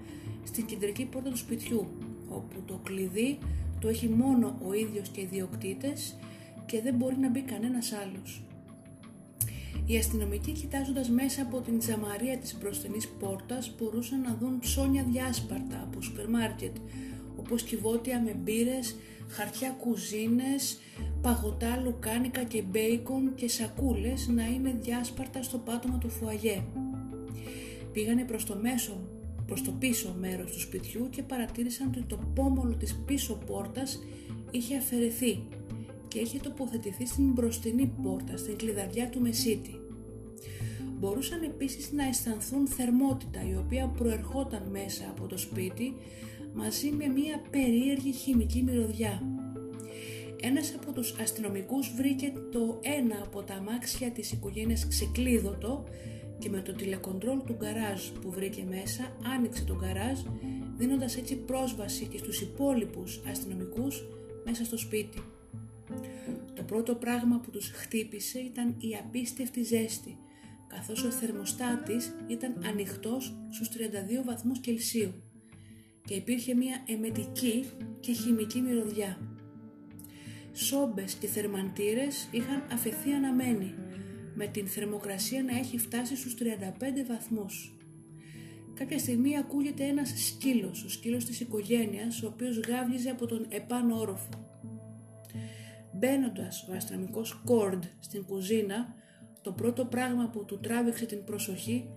στην 0.43 0.65
κεντρική 0.65 1.05
πόρτα 1.05 1.29
του 1.29 1.38
σπιτιού, 1.38 1.88
όπου 2.29 2.62
το 2.65 2.79
κλειδί 2.84 3.38
το 3.79 3.88
έχει 3.88 4.08
μόνο 4.08 4.60
ο 4.67 4.74
ίδιος 4.74 5.10
και 5.10 5.22
οι 5.22 5.27
διοκτήτες 5.31 6.15
και 6.65 6.81
δεν 6.81 6.96
μπορεί 6.96 7.17
να 7.17 7.29
μπει 7.29 7.41
κανένας 7.41 7.91
άλλος. 7.91 8.43
Οι 9.91 9.98
αστυνομικοί 9.98 10.51
κοιτάζοντας 10.51 11.10
μέσα 11.10 11.41
από 11.41 11.60
την 11.60 11.79
τζαμαρία 11.79 12.38
της 12.38 12.58
μπροστινής 12.60 13.08
πόρτας 13.08 13.75
μπορούσαν 13.77 14.22
να 14.22 14.38
δουν 14.39 14.60
ψώνια 14.60 15.03
διάσπαρτα 15.03 15.81
από 15.84 16.01
σούπερ 16.01 16.29
μάρκετ 16.29 16.75
όπως 17.36 17.63
κυβότια 17.63 18.22
με 18.22 18.34
μπύρες, 18.34 18.96
χαρτιά 19.27 19.69
κουζίνες, 19.69 20.79
παγωτά, 21.22 21.81
λουκάνικα 21.84 22.43
και 22.43 22.62
μπέικον 22.62 23.36
και 23.36 23.48
σακούλες 23.48 24.27
να 24.27 24.46
είναι 24.46 24.77
διάσπαρτα 24.81 25.43
στο 25.43 25.58
πάτωμα 25.58 25.98
του 25.98 26.10
φουαγέ. 26.10 26.63
Πήγανε 27.93 28.24
προς 28.24 28.46
το 28.46 28.55
μέσο, 28.55 29.01
προς 29.46 29.62
το 29.62 29.72
πίσω 29.72 30.15
μέρος 30.19 30.51
του 30.51 30.60
σπιτιού 30.60 31.10
και 31.10 31.24
παρατήρησαν 31.24 31.88
ότι 31.88 32.01
το 32.01 32.19
πόμολο 32.36 32.75
της 32.75 32.96
πίσω 33.05 33.41
πόρτας 33.46 34.00
είχε 34.51 34.77
αφαιρεθεί 34.77 35.43
και 36.08 36.19
είχε 36.19 36.39
τοποθετηθεί 36.39 37.05
στην 37.05 37.31
μπροστινή 37.31 37.91
πόρτα, 38.03 38.38
στην 38.38 38.58
κλειδαριά 38.58 39.10
του 39.10 39.22
μεσίτη. 39.22 39.78
Μπορούσαν 40.99 41.43
επίσης 41.43 41.91
να 41.91 42.07
αισθανθούν 42.07 42.67
θερμότητα 42.67 43.47
η 43.49 43.55
οποία 43.55 43.87
προερχόταν 43.87 44.63
μέσα 44.71 45.03
από 45.09 45.27
το 45.27 45.37
σπίτι 45.37 45.95
μαζί 46.53 46.91
με 46.91 47.07
μια 47.07 47.41
περίεργη 47.49 48.11
χημική 48.11 48.63
μυρωδιά. 48.63 49.21
Ένας 50.41 50.73
από 50.75 50.91
τους 50.91 51.15
αστυνομικούς 51.19 51.91
βρήκε 51.95 52.33
το 52.51 52.79
ένα 52.81 53.21
από 53.23 53.43
τα 53.43 53.53
αμάξια 53.53 54.11
της 54.11 54.31
οικογένειας 54.31 54.87
ξεκλείδωτο 54.87 55.83
και 56.39 56.49
με 56.49 56.61
το 56.61 56.73
τηλεκοντρόλ 56.73 57.39
του 57.45 57.53
γκαράζ 57.53 58.01
που 58.21 58.31
βρήκε 58.31 58.65
μέσα 58.69 59.15
άνοιξε 59.35 59.63
το 59.63 59.75
γκαράζ 59.75 60.19
δίνοντας 60.77 61.17
έτσι 61.17 61.35
πρόσβαση 61.35 62.05
και 62.05 62.17
στους 62.17 62.41
υπόλοιπους 62.41 63.21
αστυνομικούς 63.29 64.03
μέσα 64.45 64.65
στο 64.65 64.77
σπίτι. 64.77 65.21
Το 66.55 66.63
πρώτο 66.63 66.95
πράγμα 66.95 67.39
που 67.39 67.49
τους 67.49 67.69
χτύπησε 67.69 68.39
ήταν 68.39 68.75
η 68.79 68.95
απίστευτη 68.95 69.63
ζέστη 69.63 70.17
καθώς 70.69 71.03
ο 71.03 71.11
θερμοστάτης 71.11 72.15
ήταν 72.27 72.63
ανοιχτός 72.65 73.38
στους 73.49 73.69
32 73.69 74.23
βαθμούς 74.25 74.59
Κελσίου 74.59 75.13
και 76.05 76.13
υπήρχε 76.13 76.53
μια 76.53 76.83
εμετική 76.88 77.65
και 77.99 78.11
χημική 78.13 78.61
μυρωδιά. 78.61 79.17
Σόμπες 80.53 81.13
και 81.13 81.27
θερμαντήρες 81.27 82.27
είχαν 82.31 82.63
αφαιθεί 82.71 83.11
αναμένοι, 83.11 83.73
με 84.35 84.47
την 84.47 84.67
θερμοκρασία 84.67 85.43
να 85.43 85.57
έχει 85.57 85.77
φτάσει 85.77 86.15
στους 86.15 86.35
35 86.35 87.05
βαθμούς. 87.07 87.77
Κάποια 88.73 88.99
στιγμή 88.99 89.38
ακούγεται 89.38 89.83
ένας 89.83 90.13
σκύλος, 90.25 90.83
ο 90.83 90.89
σκύλος 90.89 91.25
της 91.25 91.39
οικογένειας, 91.39 92.23
ο 92.23 92.27
οποίος 92.27 92.59
γάβγιζε 92.59 93.09
από 93.09 93.25
τον 93.25 93.45
επάνω 93.49 93.99
όροφο. 93.99 94.29
Μπαίνοντας 95.93 96.67
ο 96.69 96.73
αστυνομικός 96.73 97.41
Κόρντ 97.45 97.83
στην 97.99 98.25
κουζίνα, 98.25 98.95
το 99.41 99.51
πρώτο 99.51 99.86
πράγμα 99.86 100.29
που 100.29 100.46
του 100.46 100.60
τράβηξε 100.60 101.05
την 101.05 101.24
προσοχή 101.24 101.89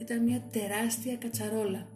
ήταν 0.00 0.22
μια 0.22 0.48
τεράστια 0.52 1.16
κατσαρόλα. 1.16 1.88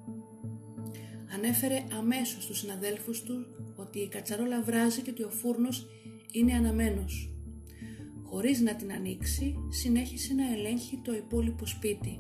Ανέφερε 1.35 1.85
αμέσως 1.99 2.43
στους 2.43 2.59
συναδέλφους 2.59 3.23
του 3.23 3.47
ότι 3.77 3.99
η 3.99 4.09
κατσαρόλα 4.09 4.63
βράζει 4.63 5.03
και 5.03 5.11
ότι 5.11 5.23
ο 5.23 5.31
φούρνος 5.31 5.87
είναι 6.33 6.53
αναμένος. 6.53 7.35
Χωρίς 8.23 8.61
να 8.61 8.75
την 8.75 8.93
ανοίξει, 8.93 9.57
συνέχισε 9.69 10.35
να 10.35 10.53
ελέγχει 10.53 11.01
το 11.05 11.15
υπόλοιπο 11.15 11.67
σπίτι. 11.67 12.17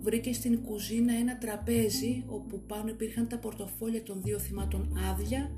Βρήκε 0.00 0.32
στην 0.32 0.62
κουζίνα 0.62 1.12
ένα 1.12 1.38
τραπέζι 1.38 2.24
όπου 2.26 2.62
πάνω 2.66 2.88
υπήρχαν 2.88 3.28
τα 3.28 3.38
πορτοφόλια 3.38 4.02
των 4.02 4.22
δύο 4.22 4.38
θυμάτων 4.38 4.98
άδεια, 5.10 5.50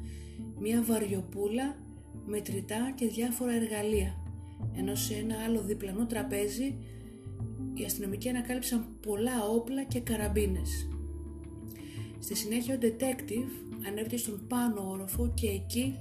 μία 0.61 0.83
βαριοπούλα, 0.83 1.76
μετρητά 2.26 2.93
και 2.95 3.07
διάφορα 3.07 3.52
εργαλεία. 3.52 4.25
Ενώ 4.76 4.94
σε 4.94 5.14
ένα 5.14 5.34
άλλο 5.46 5.60
διπλανό 5.62 6.06
τραπέζι 6.06 6.75
οι 7.75 7.84
αστυνομικοί 7.84 8.28
ανακάλυψαν 8.28 8.86
πολλά 9.06 9.44
όπλα 9.44 9.84
και 9.84 10.00
καραμπίνες. 10.00 10.88
Στη 12.18 12.36
συνέχεια 12.36 12.75
ο 12.75 12.78
detective 12.82 13.76
ανέβηκε 13.86 14.16
στον 14.16 14.46
πάνω 14.48 14.90
όροφο 14.90 15.32
και 15.34 15.48
εκεί 15.48 15.98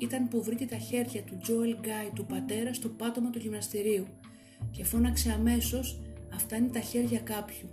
ήταν 0.00 0.28
που 0.28 0.42
βρήκε 0.42 0.66
τα 0.66 0.76
χέρια 0.76 1.22
του 1.22 1.38
Joel 1.42 1.84
Guy 1.84 2.10
του 2.14 2.26
πατέρα 2.26 2.74
στο 2.74 2.88
πάτωμα 2.88 3.30
του 3.30 3.38
γυμναστηρίου 3.38 4.06
και 4.70 4.84
φώναξε 4.84 5.30
αμέσως 5.30 6.00
«Αυτά 6.34 6.56
είναι 6.56 6.68
τα 6.68 6.80
χέρια 6.80 7.18
κάποιου». 7.18 7.68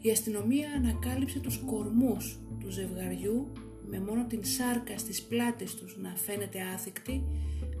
Η 0.00 0.10
αστυνομία 0.10 0.68
ανακάλυψε 0.76 1.40
τους 1.40 1.58
κορμούς 1.58 2.38
του 2.60 2.70
ζευγαριού 2.70 3.52
με 3.86 4.00
μόνο 4.00 4.24
την 4.26 4.44
σάρκα 4.44 4.98
στις 4.98 5.22
πλάτες 5.22 5.74
τους 5.74 5.96
να 5.98 6.14
φαίνεται 6.16 6.58
άθικτη 6.74 7.24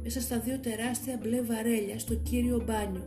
μέσα 0.06 0.20
στα 0.20 0.38
δύο 0.38 0.58
τεράστια 0.58 1.18
μπλε 1.22 1.42
βαρέλια 1.42 1.98
στο 1.98 2.14
κύριο 2.14 2.62
μπάνιο 2.66 3.06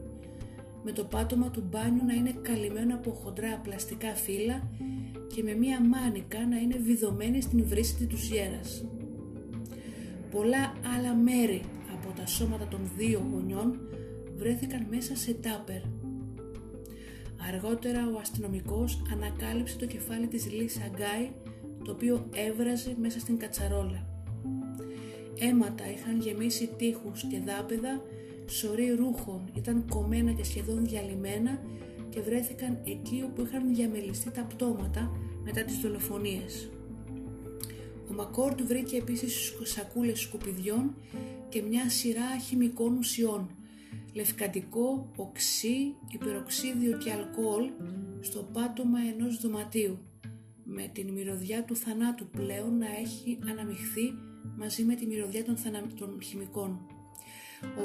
με 0.84 0.92
το 0.92 1.04
πάτωμα 1.04 1.50
του 1.50 1.64
μπάνιου 1.70 2.06
να 2.06 2.14
είναι 2.14 2.36
καλυμμένο 2.42 2.96
από 2.96 3.12
χοντρά 3.12 3.60
πλαστικά 3.64 4.14
φύλλα 4.16 4.70
και 5.36 5.44
με 5.44 5.54
μία 5.54 5.82
μάνικα 5.82 6.46
να 6.48 6.58
είναι 6.58 6.78
βιδωμένη 6.78 7.42
στην 7.42 7.66
βρύση 7.68 8.06
του 8.06 8.16
γέρας. 8.16 8.86
Πολλά 10.32 10.74
άλλα 10.98 11.16
μέρη 11.16 11.62
από 11.94 12.20
τα 12.20 12.26
σώματα 12.26 12.68
των 12.68 12.80
δύο 12.98 13.28
γονιών 13.32 13.80
βρέθηκαν 14.38 14.86
μέσα 14.90 15.16
σε 15.16 15.34
τάπερ. 15.34 15.82
Αργότερα 17.48 18.10
ο 18.16 18.20
αστυνομικός 18.20 19.02
ανακάλυψε 19.14 19.78
το 19.78 19.86
κεφάλι 19.86 20.28
της 20.28 20.52
Λίσα 20.52 20.90
Γκάι 20.96 21.30
το 21.84 21.92
οποίο 21.92 22.30
έβραζε 22.34 22.96
μέσα 23.00 23.20
στην 23.20 23.38
κατσαρόλα. 23.38 24.09
Αίματα 25.40 25.92
είχαν 25.92 26.20
γεμίσει 26.20 26.70
τείχους 26.78 27.24
και 27.24 27.40
δάπεδα, 27.46 28.02
σωροί 28.48 28.90
ρούχων 28.90 29.52
ήταν 29.56 29.86
κομμένα 29.90 30.32
και 30.32 30.44
σχεδόν 30.44 30.86
διαλυμένα 30.86 31.62
και 32.10 32.22
βρέθηκαν 32.22 32.80
εκεί 32.86 33.24
όπου 33.26 33.42
είχαν 33.42 33.76
διαμελιστεί 33.76 34.32
τα 34.32 34.42
πτώματα 34.42 35.12
μετά 35.44 35.64
τις 35.64 35.78
δολοφονίες. 35.80 36.70
Ο 38.10 38.14
Μακόρτ 38.14 38.62
βρήκε 38.62 38.98
επίσης 38.98 39.54
σακούλες 39.64 40.20
σκουπιδιών 40.20 40.96
και 41.50 41.62
μια 41.62 41.90
σειρά 41.90 42.38
χημικών 42.48 42.98
ουσιών, 42.98 43.50
λευκαντικό, 44.14 45.12
οξύ, 45.16 45.96
υπεροξίδιο 46.12 46.98
και 46.98 47.12
αλκοόλ 47.12 47.70
στο 48.20 48.50
πάτωμα 48.54 49.00
ενός 49.14 49.40
δωματίου, 49.42 49.98
με 50.64 50.90
την 50.94 51.10
μυρωδιά 51.10 51.64
του 51.64 51.76
θανάτου 51.76 52.28
πλέον 52.30 52.78
να 52.78 52.88
έχει 53.00 53.40
αναμειχθεί 53.50 54.14
μαζί 54.58 54.84
με 54.84 54.96
τη 54.96 55.06
μυρωδιά 55.06 55.44
των, 55.44 55.58
των 55.96 56.22
χημικών. 56.22 56.80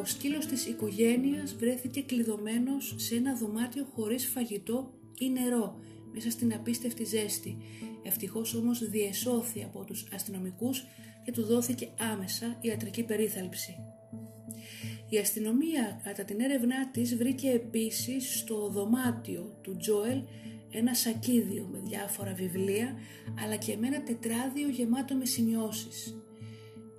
Ο 0.01 0.05
σκύλος 0.05 0.47
της 0.47 0.67
οικογένειας 0.67 1.55
βρέθηκε 1.55 2.03
κλειδωμένος 2.03 2.95
σε 2.97 3.15
ένα 3.15 3.35
δωμάτιο 3.37 3.87
χωρίς 3.95 4.27
φαγητό 4.27 4.95
ή 5.19 5.31
νερό 5.31 5.79
μέσα 6.13 6.31
στην 6.31 6.55
απίστευτη 6.55 7.05
ζέστη. 7.05 7.57
Ευτυχώς 8.03 8.55
όμως 8.55 8.89
διεσώθη 8.89 9.63
από 9.63 9.85
τους 9.85 10.09
αστυνομικούς 10.15 10.85
και 11.25 11.33
του 11.33 11.45
δόθηκε 11.45 11.89
άμεσα 12.13 12.59
ιατρική 12.61 13.03
περίθαλψη. 13.03 13.77
Η 15.09 15.19
αστυνομία 15.19 16.01
κατά 16.05 16.25
την 16.25 16.41
έρευνά 16.41 16.91
της 16.91 17.17
βρήκε 17.17 17.51
επίσης 17.51 18.39
στο 18.39 18.69
δωμάτιο 18.69 19.59
του 19.63 19.77
Τζόελ 19.77 20.23
ένα 20.71 20.95
σακίδιο 20.95 21.69
με 21.73 21.81
διάφορα 21.85 22.35
βιβλία 22.35 22.95
αλλά 23.45 23.57
και 23.57 23.77
με 23.77 23.87
ένα 23.87 24.03
τετράδιο 24.03 24.69
γεμάτο 24.69 25.15
με 25.15 25.25
σημειώσεις. 25.25 26.24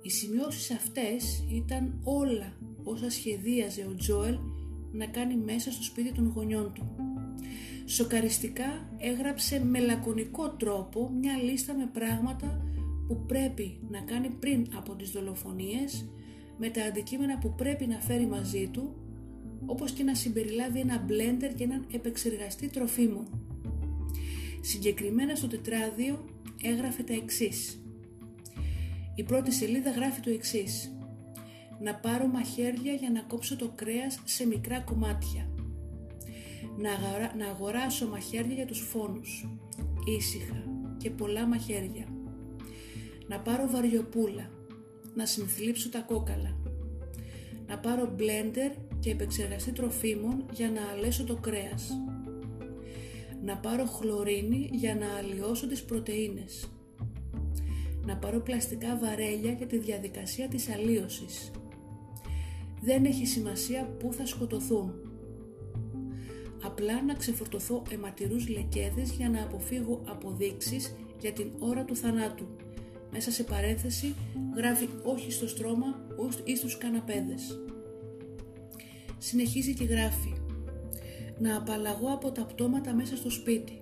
Οι 0.06 0.10
σημειώσεις 0.10 0.70
αυτές 0.70 1.44
ήταν 1.50 2.00
όλα 2.04 2.52
όσα 2.84 3.10
σχεδίαζε 3.10 3.86
ο 3.90 3.94
Τζόελ 3.94 4.38
να 4.92 5.06
κάνει 5.06 5.36
μέσα 5.36 5.72
στο 5.72 5.82
σπίτι 5.82 6.12
των 6.12 6.32
γονιών 6.34 6.72
του. 6.74 6.96
Σοκαριστικά 7.84 8.88
έγραψε 8.98 9.64
με 9.64 9.78
λακωνικό 9.78 10.50
τρόπο 10.50 11.10
μια 11.20 11.36
λίστα 11.36 11.74
με 11.74 11.90
πράγματα 11.92 12.64
που 13.06 13.24
πρέπει 13.26 13.80
να 13.90 14.00
κάνει 14.00 14.28
πριν 14.28 14.66
από 14.76 14.94
τις 14.94 15.10
δολοφονίες 15.10 16.08
με 16.58 16.68
τα 16.68 16.84
αντικείμενα 16.84 17.38
που 17.38 17.54
πρέπει 17.54 17.86
να 17.86 18.00
φέρει 18.00 18.26
μαζί 18.26 18.68
του 18.72 18.94
όπως 19.66 19.92
και 19.92 20.02
να 20.02 20.14
συμπεριλάβει 20.14 20.80
ένα 20.80 20.98
μπλέντερ 20.98 21.54
και 21.54 21.64
έναν 21.64 21.86
επεξεργαστή 21.92 22.68
τροφίμων. 22.68 23.26
Συγκεκριμένα 24.60 25.34
στο 25.34 25.46
τετράδιο 25.46 26.24
έγραφε 26.62 27.02
τα 27.02 27.12
εξής. 27.12 27.80
Η 29.16 29.22
πρώτη 29.22 29.52
σελίδα 29.52 29.90
γράφει 29.90 30.20
το 30.20 30.30
εξής. 30.30 30.96
Να 31.80 31.94
πάρω 31.94 32.26
μαχαίρια 32.26 32.92
για 32.92 33.10
να 33.10 33.20
κόψω 33.20 33.56
το 33.56 33.72
κρέας 33.74 34.20
σε 34.24 34.46
μικρά 34.46 34.80
κομμάτια 34.80 35.48
να, 37.36 37.46
αγοράσω 37.46 38.08
μαχαίρια 38.08 38.54
για 38.54 38.66
τους 38.66 38.80
φόνους, 38.80 39.48
ήσυχα 40.18 40.64
και 40.96 41.10
πολλά 41.10 41.46
μαχαίρια. 41.46 42.06
Να 43.28 43.40
πάρω 43.40 43.68
βαριοπούλα, 43.70 44.50
να 45.14 45.26
συνθλίψω 45.26 45.88
τα 45.88 46.00
κόκαλα. 46.00 46.56
Να 47.66 47.78
πάρω 47.78 48.12
μπλέντερ 48.16 48.70
και 49.00 49.10
επεξεργαστή 49.10 49.72
τροφίμων 49.72 50.44
για 50.52 50.70
να 50.70 50.80
αλέσω 50.92 51.24
το 51.24 51.36
κρέας. 51.36 52.00
Να 53.44 53.56
πάρω 53.56 53.84
χλωρίνη 53.84 54.70
για 54.72 54.94
να 54.94 55.06
αλλοιώσω 55.16 55.66
τις 55.66 55.84
πρωτεΐνες. 55.84 56.70
Να 58.06 58.16
πάρω 58.16 58.40
πλαστικά 58.40 58.98
βαρέλια 59.02 59.52
για 59.52 59.66
τη 59.66 59.78
διαδικασία 59.78 60.48
της 60.48 60.68
αλλίωσης. 60.68 61.50
Δεν 62.80 63.04
έχει 63.04 63.26
σημασία 63.26 63.84
πού 63.98 64.12
θα 64.12 64.26
σκοτωθούν 64.26 65.06
απλά 66.66 67.02
να 67.02 67.14
ξεφορτωθώ 67.14 67.82
αιματηρούς 67.90 68.48
λεκέδες 68.48 69.10
για 69.10 69.28
να 69.28 69.42
αποφύγω 69.42 70.02
αποδείξεις 70.04 70.94
για 71.20 71.32
την 71.32 71.50
ώρα 71.58 71.84
του 71.84 71.96
θανάτου. 71.96 72.46
Μέσα 73.10 73.30
σε 73.30 73.42
παρένθεση 73.42 74.14
γράφει 74.56 74.88
όχι 75.02 75.32
στο 75.32 75.48
στρώμα 75.48 75.86
ή 76.44 76.56
στους 76.56 76.78
καναπέδες. 76.78 77.60
Συνεχίζει 79.18 79.74
και 79.74 79.84
γράφει 79.84 80.34
να 81.38 81.56
απαλλαγώ 81.56 82.12
από 82.12 82.30
τα 82.30 82.42
πτώματα 82.42 82.94
μέσα 82.94 83.16
στο 83.16 83.30
σπίτι. 83.30 83.78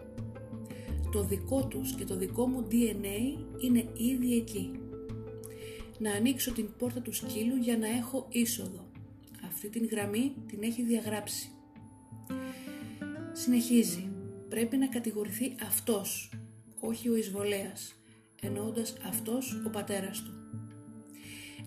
Το 1.14 1.22
δικό 1.22 1.66
τους 1.66 1.94
και 1.94 2.05
το 2.05 2.16
δικό 2.16 2.46
μου 2.46 2.66
DNA 2.70 3.38
είναι 3.59 3.88
ήδη 3.96 4.37
εκεί. 4.37 4.70
Να 5.98 6.12
ανοίξω 6.12 6.53
την 6.53 6.68
πόρτα 6.79 7.00
του 7.00 7.12
σκύλου 7.12 7.57
για 7.57 7.79
να 7.79 7.87
έχω 7.87 8.27
είσοδο. 8.31 8.90
Αυτή 9.44 9.68
την 9.68 9.88
γραμμή 9.90 10.35
την 10.46 10.62
έχει 10.62 10.83
διαγράψει. 10.83 11.50
Συνεχίζει. 13.33 14.09
Πρέπει 14.48 14.77
να 14.77 14.87
κατηγορηθεί 14.87 15.55
αυτός, 15.62 16.31
όχι 16.81 17.09
ο 17.09 17.16
εισβολέας, 17.16 17.94
εννοώντας 18.40 18.94
αυτός 19.07 19.62
ο 19.66 19.70
πατέρας 19.70 20.22
του. 20.22 20.33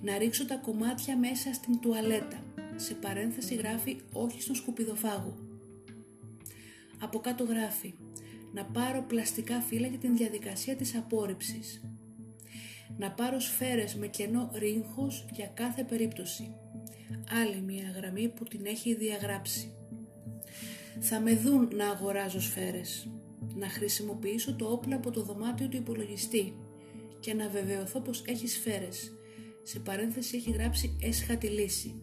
Να 0.02 0.18
ρίξω 0.18 0.46
τα 0.46 0.56
κομμάτια 0.56 1.18
μέσα 1.18 1.54
στην 1.54 1.80
τουαλέτα. 1.80 2.44
Σε 2.76 2.94
παρένθεση 2.94 3.56
γράφει 3.56 3.98
όχι 4.12 4.42
στον 4.42 4.56
σκουπιδοφάγο. 4.56 5.38
Από 7.00 7.20
κάτω 7.20 7.44
γράφει 7.44 7.94
να 8.58 8.66
πάρω 8.66 9.04
πλαστικά 9.08 9.60
φύλλα 9.60 9.88
για 9.88 9.98
την 9.98 10.18
διαδικασία 10.18 10.76
της 10.76 10.96
απόρριψης. 10.96 11.82
Να 12.98 13.12
πάρω 13.12 13.40
σφαίρες 13.40 13.96
με 13.96 14.08
κενό 14.08 14.52
ρίγχος 14.54 15.26
για 15.32 15.48
κάθε 15.54 15.84
περίπτωση. 15.84 16.56
Άλλη 17.44 17.62
μια 17.62 17.94
γραμμή 17.96 18.28
που 18.28 18.44
την 18.44 18.66
έχει 18.66 18.96
διαγράψει. 18.96 19.72
Θα 21.00 21.20
με 21.20 21.36
δουν 21.36 21.70
να 21.76 21.90
αγοράζω 21.90 22.42
σφαίρες, 22.42 23.10
να 23.56 23.70
χρησιμοποιήσω 23.70 24.56
το 24.56 24.66
όπλο 24.66 24.96
από 24.96 25.12
το 25.12 25.24
δωμάτιο 25.24 25.68
του 25.68 25.78
υπολογιστή 25.78 26.54
και 27.20 27.34
να 27.34 27.50
βεβαιωθώ 27.50 28.00
πως 28.00 28.24
έχει 28.26 28.48
σφαίρες. 28.48 29.18
Σε 29.64 29.80
παρένθεση 29.80 30.38
έχει 30.38 30.52
γράψει 30.52 30.98
έσχατη 31.02 31.48
λύση. 31.48 32.02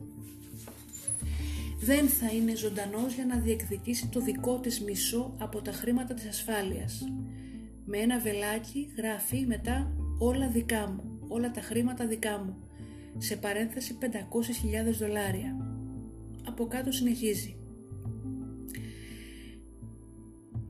Δεν 1.84 2.08
θα 2.08 2.32
είναι 2.32 2.56
ζωντανός 2.56 3.14
για 3.14 3.26
να 3.26 3.38
διεκδικήσει 3.38 4.08
το 4.08 4.20
δικό 4.20 4.58
της 4.58 4.80
μισό 4.80 5.34
από 5.38 5.62
τα 5.62 5.72
χρήματα 5.72 6.14
της 6.14 6.26
ασφάλειας. 6.26 7.04
Με 7.84 7.98
ένα 7.98 8.18
βελάκι 8.18 8.92
γράφει 8.96 9.44
μετά 9.46 9.96
όλα 10.18 10.48
δικά 10.48 10.88
μου, 10.88 11.18
όλα 11.28 11.50
τα 11.50 11.60
χρήματα 11.60 12.06
δικά 12.06 12.38
μου. 12.38 12.56
Σε 13.18 13.36
παρένθεση 13.36 13.98
500.000 14.00 14.92
δολάρια. 14.98 15.56
από 16.46 16.66
κάτω 16.66 16.92
συνεχίζει. 16.92 17.56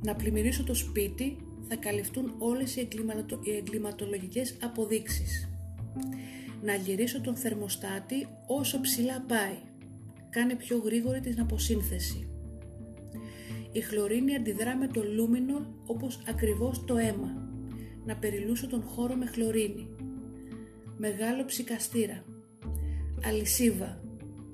Να 0.03 0.15
πλημμυρίσω 0.15 0.65
το 0.65 0.75
σπίτι 0.75 1.37
θα 1.69 1.77
καλυφθούν 1.77 2.35
όλες 2.39 2.77
οι, 2.77 2.89
εγκληματολογικές 3.57 4.57
αποδείξεις. 4.63 5.49
Να 6.63 6.75
γυρίσω 6.75 7.21
τον 7.21 7.37
θερμοστάτη 7.37 8.27
όσο 8.47 8.81
ψηλά 8.81 9.21
πάει. 9.21 9.57
Κάνε 10.35 10.55
πιο 10.55 10.79
γρήγορη 10.79 11.21
την 11.21 11.41
αποσύνθεση. 11.41 12.29
Η 13.73 13.81
χλωρίνη 13.81 14.35
αντιδρά 14.35 14.77
με 14.77 14.87
το 14.87 15.03
λούμινο 15.15 15.75
όπως 15.87 16.23
ακριβώς 16.29 16.85
το 16.85 16.97
αίμα. 16.97 17.49
Να 18.05 18.17
περιλούσω 18.17 18.67
τον 18.67 18.83
χώρο 18.83 19.15
με 19.15 19.27
χλωρίνη. 19.27 19.89
Μεγάλο 20.97 21.45
ψυκαστήρα. 21.45 22.25
Αλυσίβα. 23.25 24.01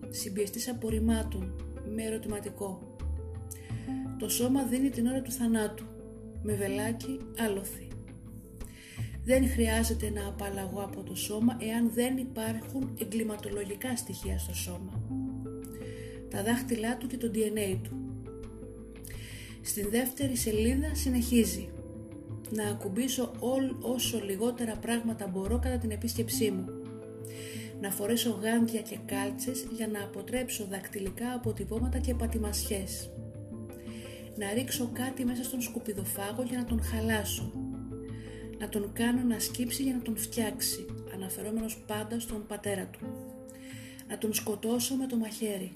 Συμπιεστής 0.08 0.68
απορριμμάτων. 0.68 1.54
Με 1.94 2.02
ερωτηματικό. 2.02 2.96
Το 4.18 4.28
σώμα 4.28 4.62
δίνει 4.62 4.90
την 4.90 5.06
ώρα 5.06 5.22
του 5.22 5.30
θανάτου. 5.30 5.84
Με 6.42 6.54
βελάκι 6.54 7.18
άλοθη. 7.38 7.88
Δεν 9.24 9.48
χρειάζεται 9.48 10.10
να 10.10 10.26
απαλλαγώ 10.26 10.82
από 10.82 11.02
το 11.02 11.14
σώμα 11.14 11.56
εάν 11.60 11.90
δεν 11.94 12.16
υπάρχουν 12.16 12.96
εγκληματολογικά 13.00 13.96
στοιχεία 13.96 14.38
στο 14.38 14.54
σώμα. 14.54 14.99
Τα 16.30 16.42
δάχτυλά 16.42 16.96
του 16.96 17.06
και 17.06 17.16
το 17.16 17.30
DNA 17.34 17.78
του. 17.82 18.10
Στην 19.62 19.90
δεύτερη 19.90 20.36
σελίδα 20.36 20.94
συνεχίζει 20.94 21.68
να 22.50 22.68
ακουμπήσω 22.68 23.32
όλ, 23.38 23.74
όσο 23.80 24.20
λιγότερα 24.24 24.76
πράγματα 24.76 25.26
μπορώ 25.26 25.58
κατά 25.58 25.78
την 25.78 25.90
επίσκεψή 25.90 26.50
μου. 26.50 26.64
Να 27.80 27.90
φορέσω 27.90 28.38
γάντια 28.42 28.80
και 28.80 28.98
κάλτσες 29.06 29.66
για 29.76 29.88
να 29.88 30.02
αποτρέψω 30.02 30.66
δακτυλικά 30.70 31.32
αποτυπώματα 31.32 31.98
και 31.98 32.14
πατημασιές. 32.14 33.10
Να 34.36 34.52
ρίξω 34.52 34.90
κάτι 34.92 35.24
μέσα 35.24 35.44
στον 35.44 35.60
σκουπιδοφάγο 35.60 36.42
για 36.42 36.58
να 36.58 36.64
τον 36.64 36.82
χαλάσω. 36.82 37.52
Να 38.58 38.68
τον 38.68 38.92
κάνω 38.92 39.22
να 39.22 39.38
σκύψει 39.38 39.82
για 39.82 39.94
να 39.94 40.02
τον 40.02 40.16
φτιάξει, 40.16 40.86
αναφερόμενος 41.14 41.84
πάντα 41.86 42.20
στον 42.20 42.46
πατέρα 42.46 42.86
του. 42.86 43.06
Να 44.08 44.18
τον 44.18 44.34
σκοτώσω 44.34 44.94
με 44.94 45.06
το 45.06 45.16
μαχαίρι 45.16 45.72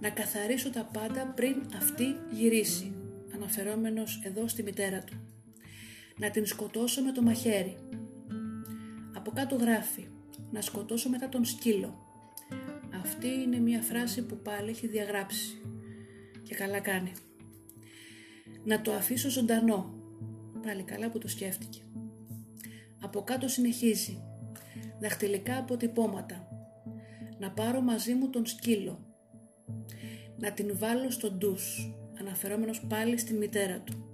να 0.00 0.10
καθαρίσω 0.10 0.70
τα 0.70 0.88
πάντα 0.92 1.26
πριν 1.26 1.56
αυτή 1.76 2.16
γυρίσει, 2.30 2.94
αναφερόμενος 3.34 4.20
εδώ 4.24 4.48
στη 4.48 4.62
μητέρα 4.62 4.98
του. 4.98 5.14
Να 6.18 6.30
την 6.30 6.46
σκοτώσω 6.46 7.02
με 7.02 7.12
το 7.12 7.22
μαχαίρι. 7.22 7.76
Από 9.16 9.30
κάτω 9.30 9.56
γράφει, 9.56 10.08
να 10.50 10.60
σκοτώσω 10.60 11.08
μετά 11.08 11.28
τον 11.28 11.44
σκύλο. 11.44 12.06
Αυτή 13.02 13.28
είναι 13.28 13.58
μια 13.58 13.80
φράση 13.80 14.22
που 14.22 14.36
πάλι 14.36 14.70
έχει 14.70 14.86
διαγράψει 14.86 15.62
και 16.42 16.54
καλά 16.54 16.80
κάνει. 16.80 17.12
Να 18.64 18.80
το 18.80 18.92
αφήσω 18.92 19.30
ζωντανό. 19.30 19.94
Πάλι 20.62 20.82
καλά 20.82 21.10
που 21.10 21.18
το 21.18 21.28
σκέφτηκε. 21.28 21.80
Από 23.00 23.22
κάτω 23.22 23.48
συνεχίζει. 23.48 24.22
Δαχτυλικά 25.00 25.58
αποτυπώματα. 25.58 26.48
Να 27.38 27.50
πάρω 27.50 27.80
μαζί 27.80 28.14
μου 28.14 28.30
τον 28.30 28.46
σκύλο 28.46 29.09
να 30.40 30.52
την 30.52 30.78
βάλω 30.78 31.10
στο 31.10 31.30
ντους, 31.30 31.92
αναφερόμενος 32.20 32.80
πάλι 32.88 33.18
στην 33.18 33.36
μητέρα 33.36 33.80
του. 33.80 34.04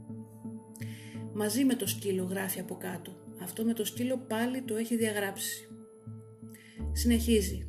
Μαζί 1.34 1.64
με 1.64 1.74
το 1.74 1.86
σκύλο 1.86 2.24
γράφει 2.24 2.60
από 2.60 2.74
κάτω. 2.74 3.12
Αυτό 3.42 3.64
με 3.64 3.72
το 3.72 3.84
σκύλο 3.84 4.16
πάλι 4.16 4.62
το 4.62 4.76
έχει 4.76 4.96
διαγράψει. 4.96 5.68
Συνεχίζει. 6.92 7.66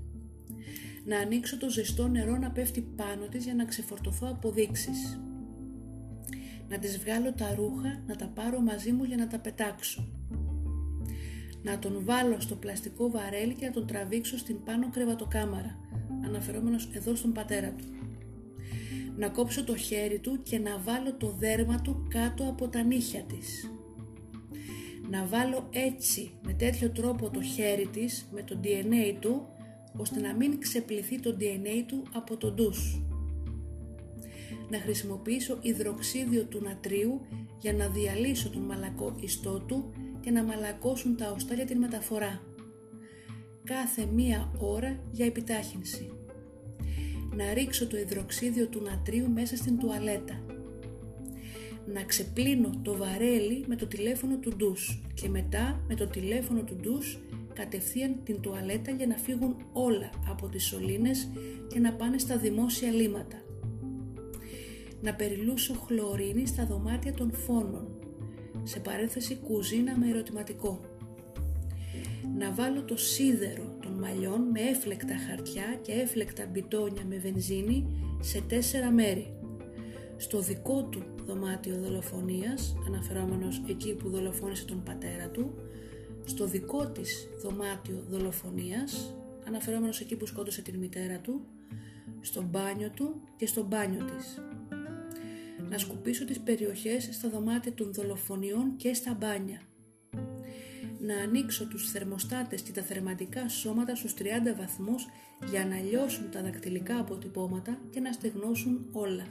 Να 1.06 1.18
ανοίξω 1.18 1.58
το 1.58 1.70
ζεστό 1.70 2.08
νερό 2.08 2.38
να 2.38 2.52
πέφτει 2.52 2.82
πάνω 2.82 3.28
της 3.28 3.44
για 3.44 3.54
να 3.54 3.66
ξεφορτωθώ 3.66 4.28
αποδείξεις. 4.30 5.20
Να 6.70 6.80
τις 6.80 7.00
βγάλω 7.00 7.34
τα 7.34 7.56
ρούχα, 7.56 8.04
να 8.08 8.16
τα 8.16 8.28
πάρω 8.28 8.60
μαζί 8.60 8.92
μου 8.92 9.04
για 9.04 9.18
να 9.18 9.28
τα 9.28 9.40
πετάξω. 9.40 10.08
Να 11.64 11.80
τον 11.80 12.06
βάλω 12.06 12.40
στο 12.40 12.56
πλαστικό 12.56 13.10
βαρέλι 13.10 13.54
και 13.54 13.66
να 13.66 13.72
τον 13.72 13.88
τραβήξω 13.88 14.38
στην 14.38 14.64
πάνω 14.64 14.90
κρεβατοκάμαρα, 14.90 15.80
αναφερόμενος 16.26 16.90
εδώ 16.94 17.16
στον 17.16 17.34
πατέρα 17.34 17.72
του 17.72 17.86
να 19.18 19.30
κόψω 19.30 19.64
το 19.64 19.76
χέρι 19.76 20.20
του 20.20 20.40
και 20.44 20.60
να 20.60 20.78
βάλω 20.78 21.14
το 21.14 21.36
δέρμα 21.40 21.82
του 21.82 22.08
κάτω 22.10 22.44
από 22.44 22.68
τα 22.68 22.84
νύχια 22.84 23.22
της. 23.22 23.72
Να 25.10 25.26
βάλω 25.26 25.70
έτσι 25.72 26.32
με 26.42 26.54
τέτοιο 26.54 26.90
τρόπο 26.90 27.30
το 27.30 27.42
χέρι 27.42 27.88
της 27.88 28.28
με 28.32 28.44
το 28.44 28.60
DNA 28.64 29.16
του 29.20 29.48
ώστε 29.98 30.20
να 30.20 30.34
μην 30.34 30.60
ξεπληθεί 30.60 31.20
το 31.20 31.38
DNA 31.40 31.84
του 31.88 32.04
από 32.14 32.38
το 32.38 32.52
ντους. 32.52 33.02
Να 34.70 34.80
χρησιμοποιήσω 34.80 35.58
υδροξίδιο 35.62 36.44
του 36.44 36.62
νατρίου 36.64 37.22
για 37.60 37.74
να 37.74 37.88
διαλύσω 37.88 38.50
τον 38.50 38.62
μαλακό 38.62 39.16
ιστό 39.20 39.60
του 39.60 39.94
και 40.20 40.32
να 40.32 40.44
μαλακώσουν 40.44 41.18
τα 41.18 41.32
οστά 41.32 41.54
για 41.54 41.66
την 41.66 41.78
μεταφορά. 41.78 42.42
Κάθε 43.64 44.06
μία 44.06 44.52
ώρα 44.60 45.00
για 45.12 45.26
επιτάχυνση 45.26 46.12
να 47.36 47.54
ρίξω 47.54 47.88
το 47.88 47.98
υδροξίδιο 47.98 48.68
του 48.68 48.82
νατρίου 48.82 49.30
μέσα 49.30 49.56
στην 49.56 49.78
τουαλέτα. 49.80 50.44
Να 51.94 52.04
ξεπλύνω 52.04 52.80
το 52.82 52.96
βαρέλι 52.98 53.64
με 53.68 53.76
το 53.76 53.88
τηλέφωνο 53.88 54.38
του 54.38 54.56
ντους 54.56 55.02
και 55.14 55.30
μετά 55.30 55.84
με 55.88 55.96
το 55.96 56.08
τηλέφωνο 56.08 56.62
του 56.64 56.76
ντους 56.76 57.20
κατευθείαν 57.54 58.16
την 58.24 58.42
τουαλέτα 58.42 58.92
για 58.92 59.08
να 59.08 59.16
φύγουν 59.16 59.56
όλα 59.74 60.10
από 60.28 60.48
τις 60.48 60.66
σωλήνες 60.66 61.30
και 61.68 61.80
να 61.80 61.94
πάνε 61.94 62.18
στα 62.18 62.38
δημόσια 62.38 62.92
λίματα. 62.92 63.42
Να 65.02 65.14
περιλούσω 65.14 65.74
χλωρίνη 65.74 66.48
στα 66.48 66.66
δωμάτια 66.66 67.14
των 67.14 67.34
φόνων, 67.34 67.88
σε 68.64 68.80
παρέθεση 68.80 69.36
κουζίνα 69.36 69.98
με 69.98 70.10
ερωτηματικό. 70.10 70.97
Να 72.36 72.52
βάλω 72.52 72.84
το 72.84 72.98
σίδερο 72.98 73.78
μαλλιών 74.00 74.42
με 74.42 74.60
έφλεκτα 74.62 75.16
χαρτιά 75.28 75.80
και 75.82 75.92
έφλεκτα 75.92 76.46
μπιτόνια 76.46 77.06
με 77.06 77.18
βενζίνη 77.18 77.86
σε 78.20 78.42
τέσσερα 78.42 78.92
μέρη. 78.92 79.34
Στο 80.18 80.42
δικό 80.42 80.84
του 80.84 81.04
δωμάτιο 81.26 81.76
δολοφονίας, 81.76 82.76
αναφερόμενος 82.88 83.64
εκεί 83.68 83.96
που 83.96 84.10
δολοφόνησε 84.10 84.66
τον 84.66 84.84
πατέρα 84.84 85.30
του, 85.30 85.54
στο 86.26 86.46
δικό 86.46 86.88
της 86.88 87.28
δωμάτιο 87.42 88.04
δολοφονίας, 88.10 89.16
αναφερόμενος 89.48 90.00
εκεί 90.00 90.16
που 90.16 90.26
σκότωσε 90.26 90.62
την 90.62 90.76
μητέρα 90.80 91.20
του, 91.20 91.46
στο 92.22 92.42
μπάνιο 92.42 92.90
του 92.90 93.22
και 93.38 93.46
στο 93.46 93.64
μπάνιο 93.64 94.06
της. 94.06 94.42
Να 95.70 95.78
σκουπίσω 95.78 96.26
τις 96.26 96.40
περιοχές 96.40 97.10
στα 97.12 97.30
δωμάτια 97.30 97.74
των 97.74 97.94
δολοφονιών 97.94 98.76
και 98.76 98.94
στα 98.94 99.14
μπάνια 99.14 99.62
να 101.00 101.18
ανοίξω 101.18 101.68
τους 101.68 101.92
θερμοστάτες 101.92 102.62
και 102.62 102.72
τα 102.72 102.82
θερματικά 102.82 103.50
σώματα 103.50 103.96
στους 103.96 104.14
30 104.14 104.24
βαθμούς 104.58 105.06
για 105.50 105.66
να 105.66 105.80
λιώσουν 105.80 106.32
τα 106.32 106.42
δακτυλικά 106.42 107.00
αποτυπώματα 107.00 107.80
και 107.90 108.00
να 108.00 108.12
στεγνώσουν 108.12 108.90
όλα. 108.92 109.28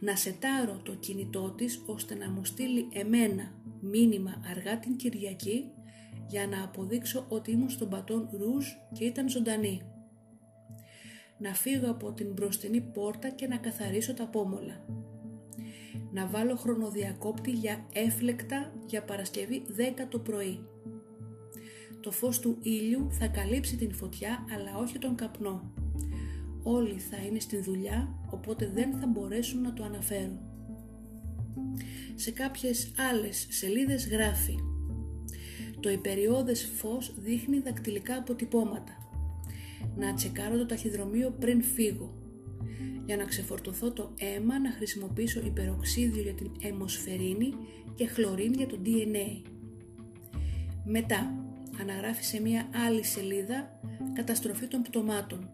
Να 0.00 0.16
σετάρω 0.16 0.80
το 0.82 0.94
κινητό 0.94 1.50
της 1.50 1.82
ώστε 1.86 2.14
να 2.14 2.30
μου 2.30 2.44
στείλει 2.44 2.88
εμένα 2.92 3.52
μήνυμα 3.80 4.42
αργά 4.50 4.78
την 4.78 4.96
Κυριακή 4.96 5.64
για 6.28 6.46
να 6.46 6.62
αποδείξω 6.62 7.26
ότι 7.28 7.50
ήμουν 7.50 7.70
στον 7.70 7.88
πατόν 7.88 8.28
ρούζ 8.32 8.66
και 8.92 9.04
ήταν 9.04 9.28
ζωντανή. 9.28 9.82
Να 11.38 11.54
φύγω 11.54 11.90
από 11.90 12.12
την 12.12 12.32
μπροστινή 12.32 12.80
πόρτα 12.80 13.28
και 13.28 13.46
να 13.46 13.56
καθαρίσω 13.56 14.14
τα 14.14 14.26
πόμολα 14.26 14.84
να 16.12 16.26
βάλω 16.26 16.56
χρονοδιακόπτη 16.56 17.50
για 17.50 17.86
έφλεκτα 17.92 18.72
για 18.86 19.02
Παρασκευή 19.02 19.62
10 19.76 19.80
το 20.08 20.18
πρωί. 20.18 20.66
Το 22.00 22.10
φως 22.10 22.38
του 22.38 22.58
ήλιου 22.62 23.06
θα 23.10 23.26
καλύψει 23.26 23.76
την 23.76 23.94
φωτιά 23.94 24.44
αλλά 24.54 24.76
όχι 24.78 24.98
τον 24.98 25.14
καπνό. 25.14 25.72
Όλοι 26.62 26.98
θα 26.98 27.16
είναι 27.16 27.40
στην 27.40 27.62
δουλειά 27.62 28.14
οπότε 28.30 28.70
δεν 28.74 28.92
θα 29.00 29.06
μπορέσουν 29.06 29.60
να 29.60 29.72
το 29.72 29.84
αναφέρουν. 29.84 30.38
Σε 32.14 32.30
κάποιες 32.30 32.92
άλλες 33.10 33.46
σελίδες 33.50 34.08
γράφει 34.08 34.54
Το 35.80 35.90
υπεριόδες 35.90 36.72
φως 36.76 37.14
δείχνει 37.18 37.58
δακτυλικά 37.58 38.16
αποτυπώματα. 38.16 38.92
Να 39.96 40.14
τσεκάρω 40.14 40.56
το 40.56 40.66
ταχυδρομείο 40.66 41.30
πριν 41.30 41.62
φύγω 41.62 42.21
για 43.06 43.16
να 43.16 43.24
ξεφορτωθώ 43.24 43.92
το 43.92 44.12
αίμα 44.18 44.60
να 44.60 44.70
χρησιμοποιήσω 44.70 45.40
υπεροξίδιο 45.44 46.22
για 46.22 46.34
την 46.34 46.50
αιμοσφαιρίνη 46.60 47.54
και 47.94 48.06
χλωρίνη 48.06 48.56
για 48.56 48.66
το 48.66 48.78
DNA. 48.84 49.50
Μετά, 50.84 51.34
αναγράφει 51.80 52.24
σε 52.24 52.40
μία 52.40 52.68
άλλη 52.86 53.04
σελίδα 53.04 53.80
καταστροφή 54.12 54.66
των 54.66 54.82
πτωμάτων. 54.82 55.50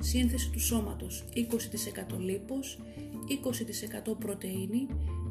Σύνθεση 0.00 0.50
του 0.50 0.60
σώματος 0.60 1.24
20% 1.34 2.18
λίπος, 2.18 2.78
20% 4.10 4.18
πρωτεΐνη, 4.18 4.86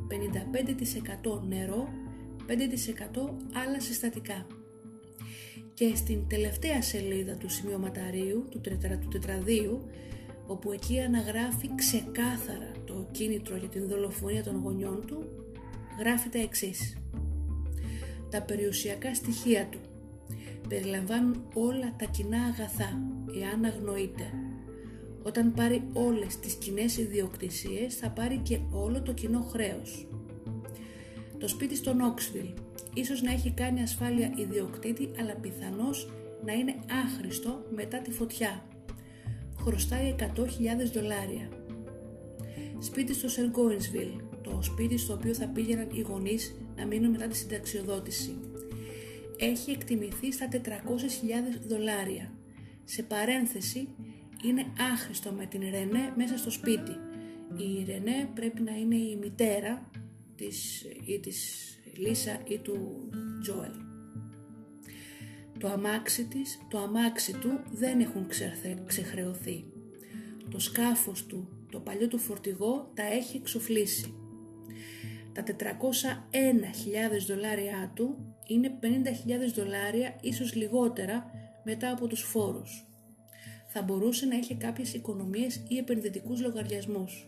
55% 0.07 1.41
νερό, 1.47 1.89
5% 2.47 3.33
άλλα 3.53 3.79
συστατικά. 3.79 4.47
και 5.73 5.95
στην 5.95 6.27
τελευταία 6.27 6.81
σελίδα 6.81 7.35
του 7.35 7.49
σημειωματαρίου, 7.49 8.47
του, 8.49 8.61
τετρα, 8.61 8.97
του 8.97 9.07
τετραδίου, 9.07 9.81
όπου 10.47 10.71
εκεί 10.71 10.99
αναγράφει 10.99 11.69
ξεκάθαρα 11.75 12.71
το 12.85 13.07
κίνητρο 13.11 13.55
για 13.57 13.67
την 13.67 13.87
δολοφονία 13.87 14.43
των 14.43 14.61
γονιών 14.63 15.03
του, 15.05 15.25
γράφει 15.99 16.29
τα 16.29 16.39
εξής. 16.39 16.97
Τα 18.29 18.41
περιουσιακά 18.41 19.15
στοιχεία 19.15 19.67
του 19.71 19.79
περιλαμβάνουν 20.69 21.43
όλα 21.53 21.95
τα 21.97 22.05
κοινά 22.05 22.43
αγαθά, 22.43 23.01
εάν 23.41 23.65
αγνοείται. 23.65 24.29
Όταν 25.23 25.53
πάρει 25.53 25.83
όλες 25.93 26.39
τις 26.39 26.53
κοινές 26.53 26.97
ιδιοκτησίες 26.97 27.95
θα 27.95 28.09
πάρει 28.09 28.37
και 28.37 28.59
όλο 28.71 29.01
το 29.01 29.13
κοινό 29.13 29.41
χρέος. 29.41 30.07
Το 31.39 31.47
σπίτι 31.47 31.75
στο 31.75 31.93
Νόξβιλ 31.93 32.45
ίσως 32.93 33.21
να 33.21 33.31
έχει 33.31 33.51
κάνει 33.51 33.81
ασφάλεια 33.81 34.31
ιδιοκτήτη 34.35 35.11
αλλά 35.19 35.35
πιθανώς 35.35 36.09
να 36.45 36.53
είναι 36.53 36.75
άχρηστο 37.05 37.65
μετά 37.75 37.97
τη 37.97 38.11
φωτιά. 38.11 38.63
Χρωστάει 39.65 40.15
100.000 40.19 40.25
δολάρια. 40.93 41.49
Σπίτι 42.79 43.13
στο 43.13 43.29
Σεργκόινσβιλ, 43.29 44.07
το 44.41 44.59
σπίτι 44.61 44.97
στο 44.97 45.13
οποίο 45.13 45.33
θα 45.33 45.47
πήγαιναν 45.47 45.89
οι 45.93 46.01
γονείς 46.01 46.55
να 46.75 46.85
μείνουν 46.85 47.11
μετά 47.11 47.27
τη 47.27 47.37
συνταξιοδότηση. 47.37 48.35
Έχει 49.39 49.71
εκτιμηθεί 49.71 50.31
στα 50.31 50.47
400.000 50.51 50.57
δολάρια. 51.67 52.31
Σε 52.83 53.03
παρένθεση, 53.03 53.87
είναι 54.43 54.65
άχρηστο 54.93 55.31
με 55.31 55.45
την 55.45 55.61
Ρενέ 55.61 56.13
μέσα 56.15 56.37
στο 56.37 56.49
σπίτι. 56.49 56.91
Η 57.57 57.83
Ρενέ 57.85 58.29
πρέπει 58.33 58.61
να 58.61 58.71
είναι 58.71 58.95
η 58.95 59.17
μητέρα 59.21 59.89
της, 60.35 60.85
ή 61.05 61.19
της 61.19 61.69
Λίσα 61.97 62.39
ή 62.47 62.57
του 62.57 63.09
Τζόελ. 63.41 63.84
Το 65.65 65.71
αμάξι 65.71 66.25
της, 66.25 66.59
το 66.69 66.77
αμάξι 66.77 67.33
του 67.33 67.59
δεν 67.71 67.99
έχουν 67.99 68.27
ξεχρεωθεί. 68.85 69.65
Το 70.49 70.59
σκάφος 70.59 71.25
του, 71.25 71.47
το 71.71 71.79
παλιό 71.79 72.07
του 72.07 72.17
φορτηγό 72.17 72.91
τα 72.93 73.03
έχει 73.03 73.37
εξοφλήσει. 73.37 74.13
Τα 75.33 75.43
401.000 75.43 75.53
δολάρια 77.27 77.91
του 77.95 78.35
είναι 78.47 78.79
50.000 78.81 78.87
δολάρια 79.55 80.15
ίσως 80.21 80.55
λιγότερα 80.55 81.31
μετά 81.63 81.91
από 81.91 82.07
τους 82.07 82.21
φόρους. 82.21 82.87
Θα 83.67 83.81
μπορούσε 83.81 84.25
να 84.25 84.35
έχει 84.35 84.55
κάποιες 84.55 84.93
οικονομίες 84.93 85.63
ή 85.67 85.77
επενδυτικούς 85.77 86.41
λογαριασμούς. 86.41 87.27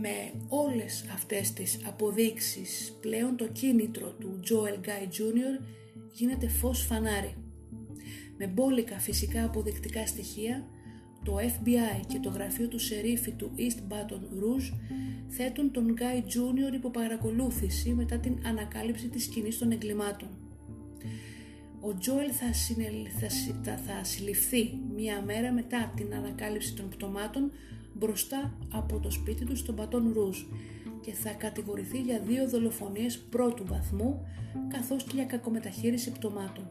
Με 0.00 0.32
όλες 0.48 1.04
αυτές 1.12 1.52
τις 1.52 1.80
αποδείξεις 1.86 2.96
πλέον 3.00 3.36
το 3.36 3.46
κίνητρο 3.46 4.08
του 4.08 4.40
Joel 4.48 4.86
Guy 4.86 5.04
Jr. 5.04 5.80
γίνεται 6.12 6.48
φως 6.48 6.82
φανάρι. 6.82 7.34
Με 8.38 8.46
μπόλικα 8.46 8.98
φυσικά 8.98 9.44
αποδεικτικά 9.44 10.06
στοιχεία 10.06 10.66
το 11.24 11.36
FBI 11.38 12.00
και 12.06 12.18
το 12.18 12.28
γραφείο 12.28 12.68
του 12.68 12.78
σερίφη 12.78 13.32
του 13.32 13.50
East 13.56 13.92
Baton 13.92 14.20
Rouge 14.20 14.72
θέτουν 15.28 15.70
τον 15.70 15.94
Guy 15.98 16.18
Jr. 16.18 16.74
υπό 16.74 16.90
παρακολούθηση 16.90 17.94
μετά 17.94 18.18
την 18.18 18.38
ανακάλυψη 18.46 19.08
της 19.08 19.24
σκηνής 19.24 19.58
των 19.58 19.70
εγκλημάτων. 19.70 20.28
Ο 21.80 21.94
Τζόελ 21.98 22.30
θα, 22.32 22.46
θα, 23.62 23.76
θα 23.76 24.04
συλληφθεί 24.04 24.78
μία 24.94 25.22
μέρα 25.22 25.52
μετά 25.52 25.92
την 25.96 26.14
ανακάλυψη 26.14 26.74
των 26.74 26.88
πτωμάτων 26.88 27.50
μπροστά 27.94 28.58
από 28.72 28.98
το 28.98 29.10
σπίτι 29.10 29.44
του 29.44 29.56
στον 29.56 29.74
Πατόν 29.74 30.12
Ρούζ 30.12 30.38
και 31.04 31.12
θα 31.12 31.30
κατηγορηθεί 31.30 32.00
για 32.00 32.20
δύο 32.20 32.48
δολοφονίες 32.48 33.18
πρώτου 33.18 33.66
βαθμού 33.66 34.26
καθώς 34.68 35.02
και 35.02 35.12
για 35.14 35.24
κακομεταχείριση 35.24 36.12
πτωμάτων. 36.12 36.70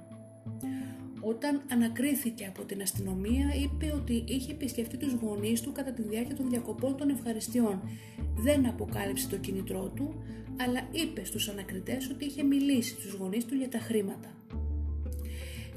Όταν 1.21 1.61
ανακρίθηκε 1.71 2.45
από 2.45 2.65
την 2.65 2.81
αστυνομία 2.81 3.53
είπε 3.63 3.91
ότι 3.95 4.23
είχε 4.27 4.51
επισκεφτεί 4.51 4.97
τους 4.97 5.13
γονείς 5.13 5.61
του 5.61 5.71
κατά 5.71 5.91
τη 5.91 6.01
διάρκεια 6.01 6.35
των 6.35 6.49
διακοπών 6.49 6.97
των 6.97 7.09
ευχαριστειών. 7.09 7.81
Δεν 8.35 8.67
αποκάλυψε 8.67 9.27
το 9.27 9.37
κινητρό 9.37 9.91
του, 9.95 10.23
αλλά 10.59 10.87
είπε 10.91 11.25
στους 11.25 11.49
ανακριτές 11.49 12.09
ότι 12.09 12.25
είχε 12.25 12.43
μιλήσει 12.43 12.89
στους 12.89 13.13
γονείς 13.13 13.45
του 13.45 13.55
για 13.55 13.69
τα 13.69 13.79
χρήματα. 13.79 14.29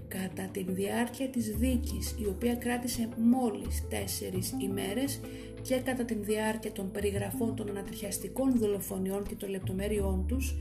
Κατά 0.09 0.49
τη 0.53 0.63
διάρκεια 0.63 1.29
της 1.29 1.57
δίκης, 1.57 2.15
η 2.19 2.27
οποία 2.27 2.55
κράτησε 2.55 3.09
μόλις 3.17 3.89
τέσσερις 3.89 4.55
ημέρες 4.63 5.21
και 5.65 5.77
κατά 5.77 6.05
τη 6.05 6.15
διάρκεια 6.15 6.73
των 6.73 6.91
περιγραφών 6.91 7.57
των 7.57 7.71
ανατριχιαστικών 7.71 8.59
δολοφονιών 8.59 9.23
και 9.23 9.35
των 9.35 9.49
λεπτομέρειών 9.51 10.25
τους, 10.29 10.57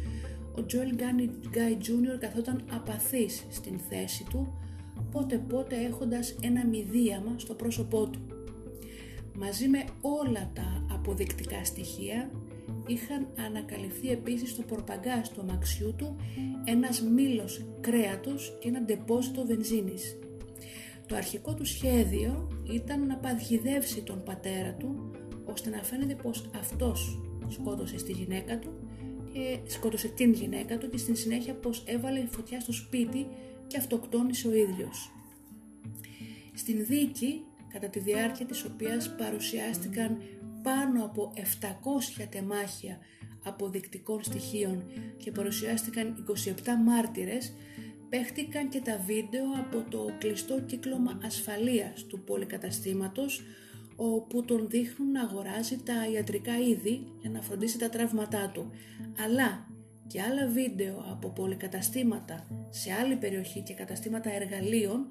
ο 0.57 0.65
Joel 0.67 0.99
Guy 1.55 1.71
Jr. 1.71 2.19
καθόταν 2.19 2.63
απαθής 2.71 3.45
στην 3.49 3.79
θέση 3.89 4.25
του, 4.29 4.57
πότε 5.11 5.37
πότε 5.37 5.75
έχοντας 5.75 6.35
ένα 6.41 6.65
μηδίαμα 6.65 7.33
στο 7.37 7.53
πρόσωπό 7.53 8.09
του. 8.09 8.19
Μαζί 9.35 9.67
με 9.67 9.83
όλα 10.01 10.51
τα 10.53 10.85
αποδεικτικά 10.93 11.65
στοιχεία 11.65 12.31
είχαν 12.87 13.27
ανακαλυφθεί 13.45 14.09
επίσης 14.09 14.49
στο 14.49 14.61
πορπαγκάζ 14.61 15.27
του 15.27 15.41
αμαξιού 15.41 15.93
του 15.97 16.15
ένας 16.65 17.01
μήλος 17.01 17.65
κρέατος 17.81 18.57
και 18.59 18.67
ένα 18.67 18.81
ντεπόζιτο 18.81 19.45
βενζίνης. 19.45 20.17
Το 21.13 21.19
αρχικό 21.19 21.53
του 21.53 21.65
σχέδιο 21.65 22.47
ήταν 22.63 23.07
να 23.07 23.15
παγιδεύσει 23.15 24.01
τον 24.01 24.23
πατέρα 24.23 24.73
του 24.73 25.11
ώστε 25.45 25.69
να 25.69 25.83
φαίνεται 25.83 26.15
πως 26.15 26.49
αυτός 26.55 27.21
σκότωσε 27.47 27.97
στη 27.97 28.11
γυναίκα 28.11 28.59
του 28.59 28.73
και 29.33 29.59
σκότωσε 29.65 30.07
την 30.07 30.33
γυναίκα 30.33 30.77
του 30.77 30.89
και 30.89 30.97
στην 30.97 31.15
συνέχεια 31.15 31.53
πως 31.53 31.83
έβαλε 31.87 32.25
φωτιά 32.29 32.59
στο 32.59 32.71
σπίτι 32.71 33.27
και 33.67 33.77
αυτοκτόνησε 33.77 34.47
ο 34.47 34.53
ίδιος. 34.53 35.11
Στην 36.53 36.85
δίκη, 36.85 37.43
κατά 37.73 37.87
τη 37.87 37.99
διάρκεια 37.99 38.45
της 38.45 38.63
οποίας 38.65 39.15
παρουσιάστηκαν 39.15 40.17
πάνω 40.63 41.05
από 41.05 41.33
700 42.21 42.25
τεμάχια 42.29 42.97
αποδεικτικών 43.43 44.23
στοιχείων 44.23 44.83
και 45.17 45.31
παρουσιάστηκαν 45.31 46.25
27 46.27 46.51
μάρτυρες, 46.85 47.53
παίχτηκαν 48.13 48.69
και 48.69 48.81
τα 48.81 48.97
βίντεο 49.05 49.43
από 49.57 49.89
το 49.89 50.13
κλειστό 50.17 50.61
κύκλωμα 50.61 51.19
ασφαλείας 51.23 52.05
του 52.07 52.23
πολυκαταστήματος 52.23 53.41
όπου 53.95 54.45
τον 54.45 54.69
δείχνουν 54.69 55.11
να 55.11 55.21
αγοράζει 55.21 55.77
τα 55.77 55.93
ιατρικά 56.13 56.57
είδη 56.59 57.11
για 57.21 57.29
να 57.29 57.41
φροντίσει 57.41 57.77
τα 57.77 57.89
τραύματά 57.89 58.49
του. 58.53 58.71
Αλλά 59.23 59.67
και 60.07 60.21
άλλα 60.21 60.47
βίντεο 60.47 61.05
από 61.11 61.29
πολυκαταστήματα 61.29 62.47
σε 62.69 62.91
άλλη 62.91 63.15
περιοχή 63.15 63.61
και 63.61 63.73
καταστήματα 63.73 64.33
εργαλείων 64.33 65.07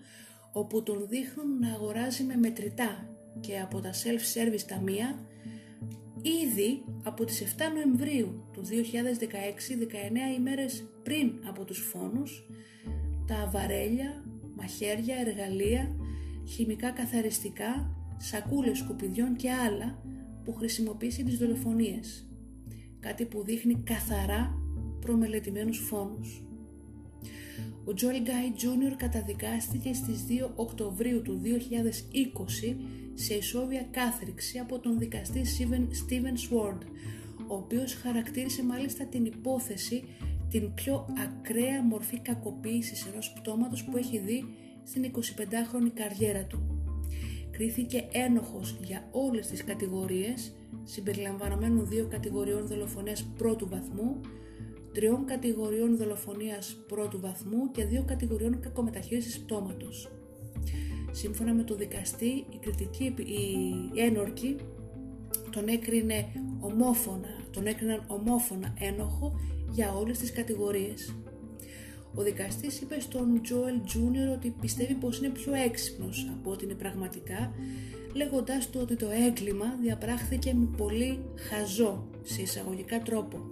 όπου 0.53 0.83
τον 0.83 1.07
δείχνουν 1.09 1.59
να 1.59 1.73
αγοράζει 1.73 2.23
με 2.23 2.37
μετρητά 2.37 3.09
και 3.41 3.61
από 3.61 3.81
τα 3.81 3.91
self-service 3.93 4.65
ταμεία 4.69 5.19
ήδη 6.23 6.85
από 7.03 7.25
τις 7.25 7.41
7 7.41 7.73
Νοεμβρίου 7.75 8.45
του 8.53 8.63
2016, 8.63 9.77
19 9.77 10.39
ημέρες 10.39 10.85
πριν 11.03 11.33
από 11.49 11.65
τους 11.65 11.79
φόνους, 11.79 12.47
τα 13.27 13.49
βαρέλια, 13.53 14.25
μαχαίρια, 14.57 15.17
εργαλεία, 15.17 15.97
χημικά 16.49 16.91
καθαριστικά, 16.91 17.97
σακούλες 18.17 18.79
σκουπιδιών 18.79 19.37
και 19.37 19.51
άλλα 19.51 20.03
που 20.45 20.55
χρησιμοποίησε 20.55 21.23
τις 21.23 21.39
δολοφονίες. 21.39 22.27
Κάτι 23.01 23.25
που 23.25 23.43
δείχνει 23.45 23.83
καθαρά 23.85 24.55
προμελετημένους 25.01 25.79
φόνους. 25.79 26.45
Ο 27.85 27.93
Joel 27.97 28.29
Guy 28.29 28.63
Jr. 28.63 28.95
καταδικάστηκε 28.97 29.93
στις 29.93 30.25
2 30.29 30.51
Οκτωβρίου 30.55 31.23
του 31.23 31.41
2020 31.45 32.77
σε 33.15 33.35
ισόβια 33.35 33.87
κάθριξη 33.91 34.59
από 34.59 34.79
τον 34.79 34.99
δικαστή 34.99 35.43
Steven 36.09 36.23
Sword, 36.25 36.79
ο 37.49 37.55
οποίος 37.55 37.95
χαρακτήρισε 37.95 38.65
μάλιστα 38.65 39.05
την 39.05 39.25
υπόθεση 39.25 40.05
την 40.51 40.75
πιο 40.75 41.07
ακραία 41.23 41.83
μορφή 41.83 42.19
κακοποίησης 42.19 43.07
ενός 43.07 43.33
πτώματος 43.33 43.85
που 43.85 43.97
έχει 43.97 44.19
δει 44.19 44.45
στην 44.85 45.13
25χρονη 45.15 45.91
καριέρα 45.95 46.45
του. 46.45 46.83
Κρίθηκε 47.51 48.09
ένοχος 48.13 48.79
για 48.85 49.09
όλες 49.11 49.47
τις 49.47 49.65
κατηγορίες, 49.65 50.53
συμπεριλαμβανομένου 50.85 51.85
δύο 51.85 52.07
κατηγοριών 52.11 52.67
δολοφονίας 52.67 53.25
πρώτου 53.39 53.69
βαθμού, 53.69 54.21
τριών 54.93 55.25
κατηγοριών 55.25 55.97
δολοφονίας 55.97 56.85
πρώτου 56.87 57.21
βαθμού 57.21 57.71
και 57.71 57.85
δύο 57.85 58.05
κατηγοριών 58.07 58.61
κακομεταχείρισης 58.61 59.41
πτώματος. 59.41 60.11
Σύμφωνα 61.11 61.55
με 61.55 61.63
το 61.63 61.75
δικαστή, 61.75 62.27
η 62.27 62.59
κριτική, 62.61 63.15
η 63.95 64.01
ένορκη 64.01 64.57
τον 65.51 65.69
έκρινε 65.69 66.29
ομόφωνα, 66.61 67.45
τον 67.51 67.67
έκριναν 67.67 68.05
ομόφωνα 68.07 68.75
ένοχο 68.81 69.41
για 69.71 69.93
όλες 69.93 70.19
τις 70.19 70.33
κατηγορίες. 70.33 71.15
Ο 72.15 72.23
δικαστής 72.23 72.81
είπε 72.81 73.01
στον 73.01 73.43
Τζόελ 73.43 73.83
Τζούνιορ 73.85 74.29
ότι 74.29 74.55
πιστεύει 74.61 74.95
πως 74.95 75.19
είναι 75.19 75.29
πιο 75.29 75.55
έξυπνος 75.55 76.31
από 76.39 76.51
ό,τι 76.51 76.65
είναι 76.65 76.75
πραγματικά, 76.75 77.53
λέγοντάς 78.13 78.71
του 78.71 78.79
ότι 78.83 78.97
το 78.97 79.07
έγκλημα 79.27 79.77
διαπράχθηκε 79.83 80.55
με 80.55 80.69
πολύ 80.77 81.19
χαζό, 81.37 82.07
σε 82.23 82.43
εισαγωγικά 82.43 83.03
τρόπο. 83.03 83.51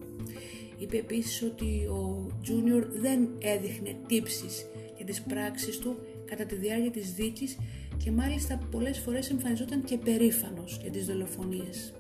Είπε 0.81 0.97
επίσης 0.97 1.43
ότι 1.43 1.87
ο 1.87 2.27
Τζούνιορ 2.43 2.85
δεν 2.85 3.29
έδειχνε 3.39 3.97
τύψεις 4.07 4.67
για 4.97 5.05
τις 5.05 5.23
πράξεις 5.23 5.79
του 5.79 5.97
κατά 6.25 6.45
τη 6.45 6.55
διάρκεια 6.55 6.91
της 6.91 7.13
δίκης 7.13 7.59
και 8.05 8.11
μάλιστα 8.11 8.61
πολλές 8.71 8.99
φορές 8.99 9.31
εμφανιζόταν 9.31 9.85
και 9.85 9.99
περήφανος 9.99 10.79
για 10.83 10.91
τις 10.91 11.07
δολοφονίες. 11.07 11.93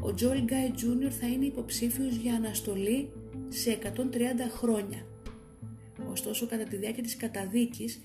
Ο 0.00 0.14
Τζόελ 0.14 0.42
Γκάι 0.42 0.70
Τζούνιορ 0.70 1.12
θα 1.20 1.26
είναι 1.26 1.44
υποψήφιος 1.44 2.16
για 2.16 2.34
αναστολή 2.34 3.12
σε 3.48 3.70
130 3.70 4.48
χρόνια. 4.50 5.06
Ωστόσο 6.10 6.46
κατά 6.46 6.64
τη 6.64 6.76
διάρκεια 6.76 7.02
της 7.02 7.16
καταδίκης 7.16 8.00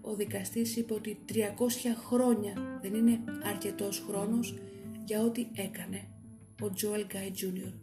ο 0.00 0.14
δικαστής 0.14 0.76
είπε 0.76 0.94
ότι 0.94 1.18
300 1.28 1.34
χρόνια 2.06 2.78
δεν 2.82 2.94
είναι 2.94 3.20
αρκετός 3.44 4.04
χρόνος 4.08 4.54
για 5.04 5.22
ό,τι 5.22 5.46
έκανε 5.54 6.08
ο 6.60 6.70
Τζόελ 6.70 7.04
Γκάι 7.06 7.30
Τζούνιορ. 7.30 7.81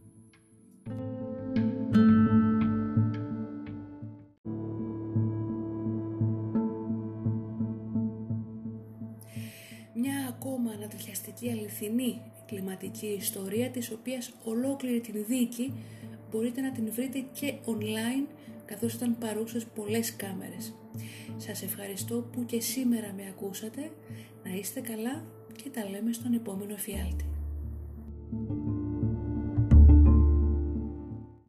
Αληθινή 11.80 12.22
κλιματική 12.46 13.15
ιστορία 13.20 13.70
της 13.70 13.92
οποίας 13.92 14.32
ολόκληρη 14.44 15.00
την 15.00 15.26
δίκη 15.28 15.74
μπορείτε 16.32 16.62
να 16.62 16.72
την 16.72 16.92
βρείτε 16.92 17.26
και 17.34 17.54
online 17.65 18.28
καθώς 18.65 18.94
ήταν 18.94 19.18
παρούσες 19.18 19.65
πολλές 19.65 20.15
κάμερες. 20.15 20.74
Σας 21.38 21.63
ευχαριστώ 21.63 22.30
που 22.32 22.46
και 22.46 22.62
σήμερα 22.62 23.13
με 23.15 23.24
ακούσατε, 23.28 23.92
να 24.44 24.52
είστε 24.56 24.80
καλά 24.80 25.24
και 25.63 25.70
τα 25.70 25.89
λέμε 25.89 26.13
στον 26.13 26.34
επόμενο 26.34 26.74
εφιάλτη. 26.74 27.26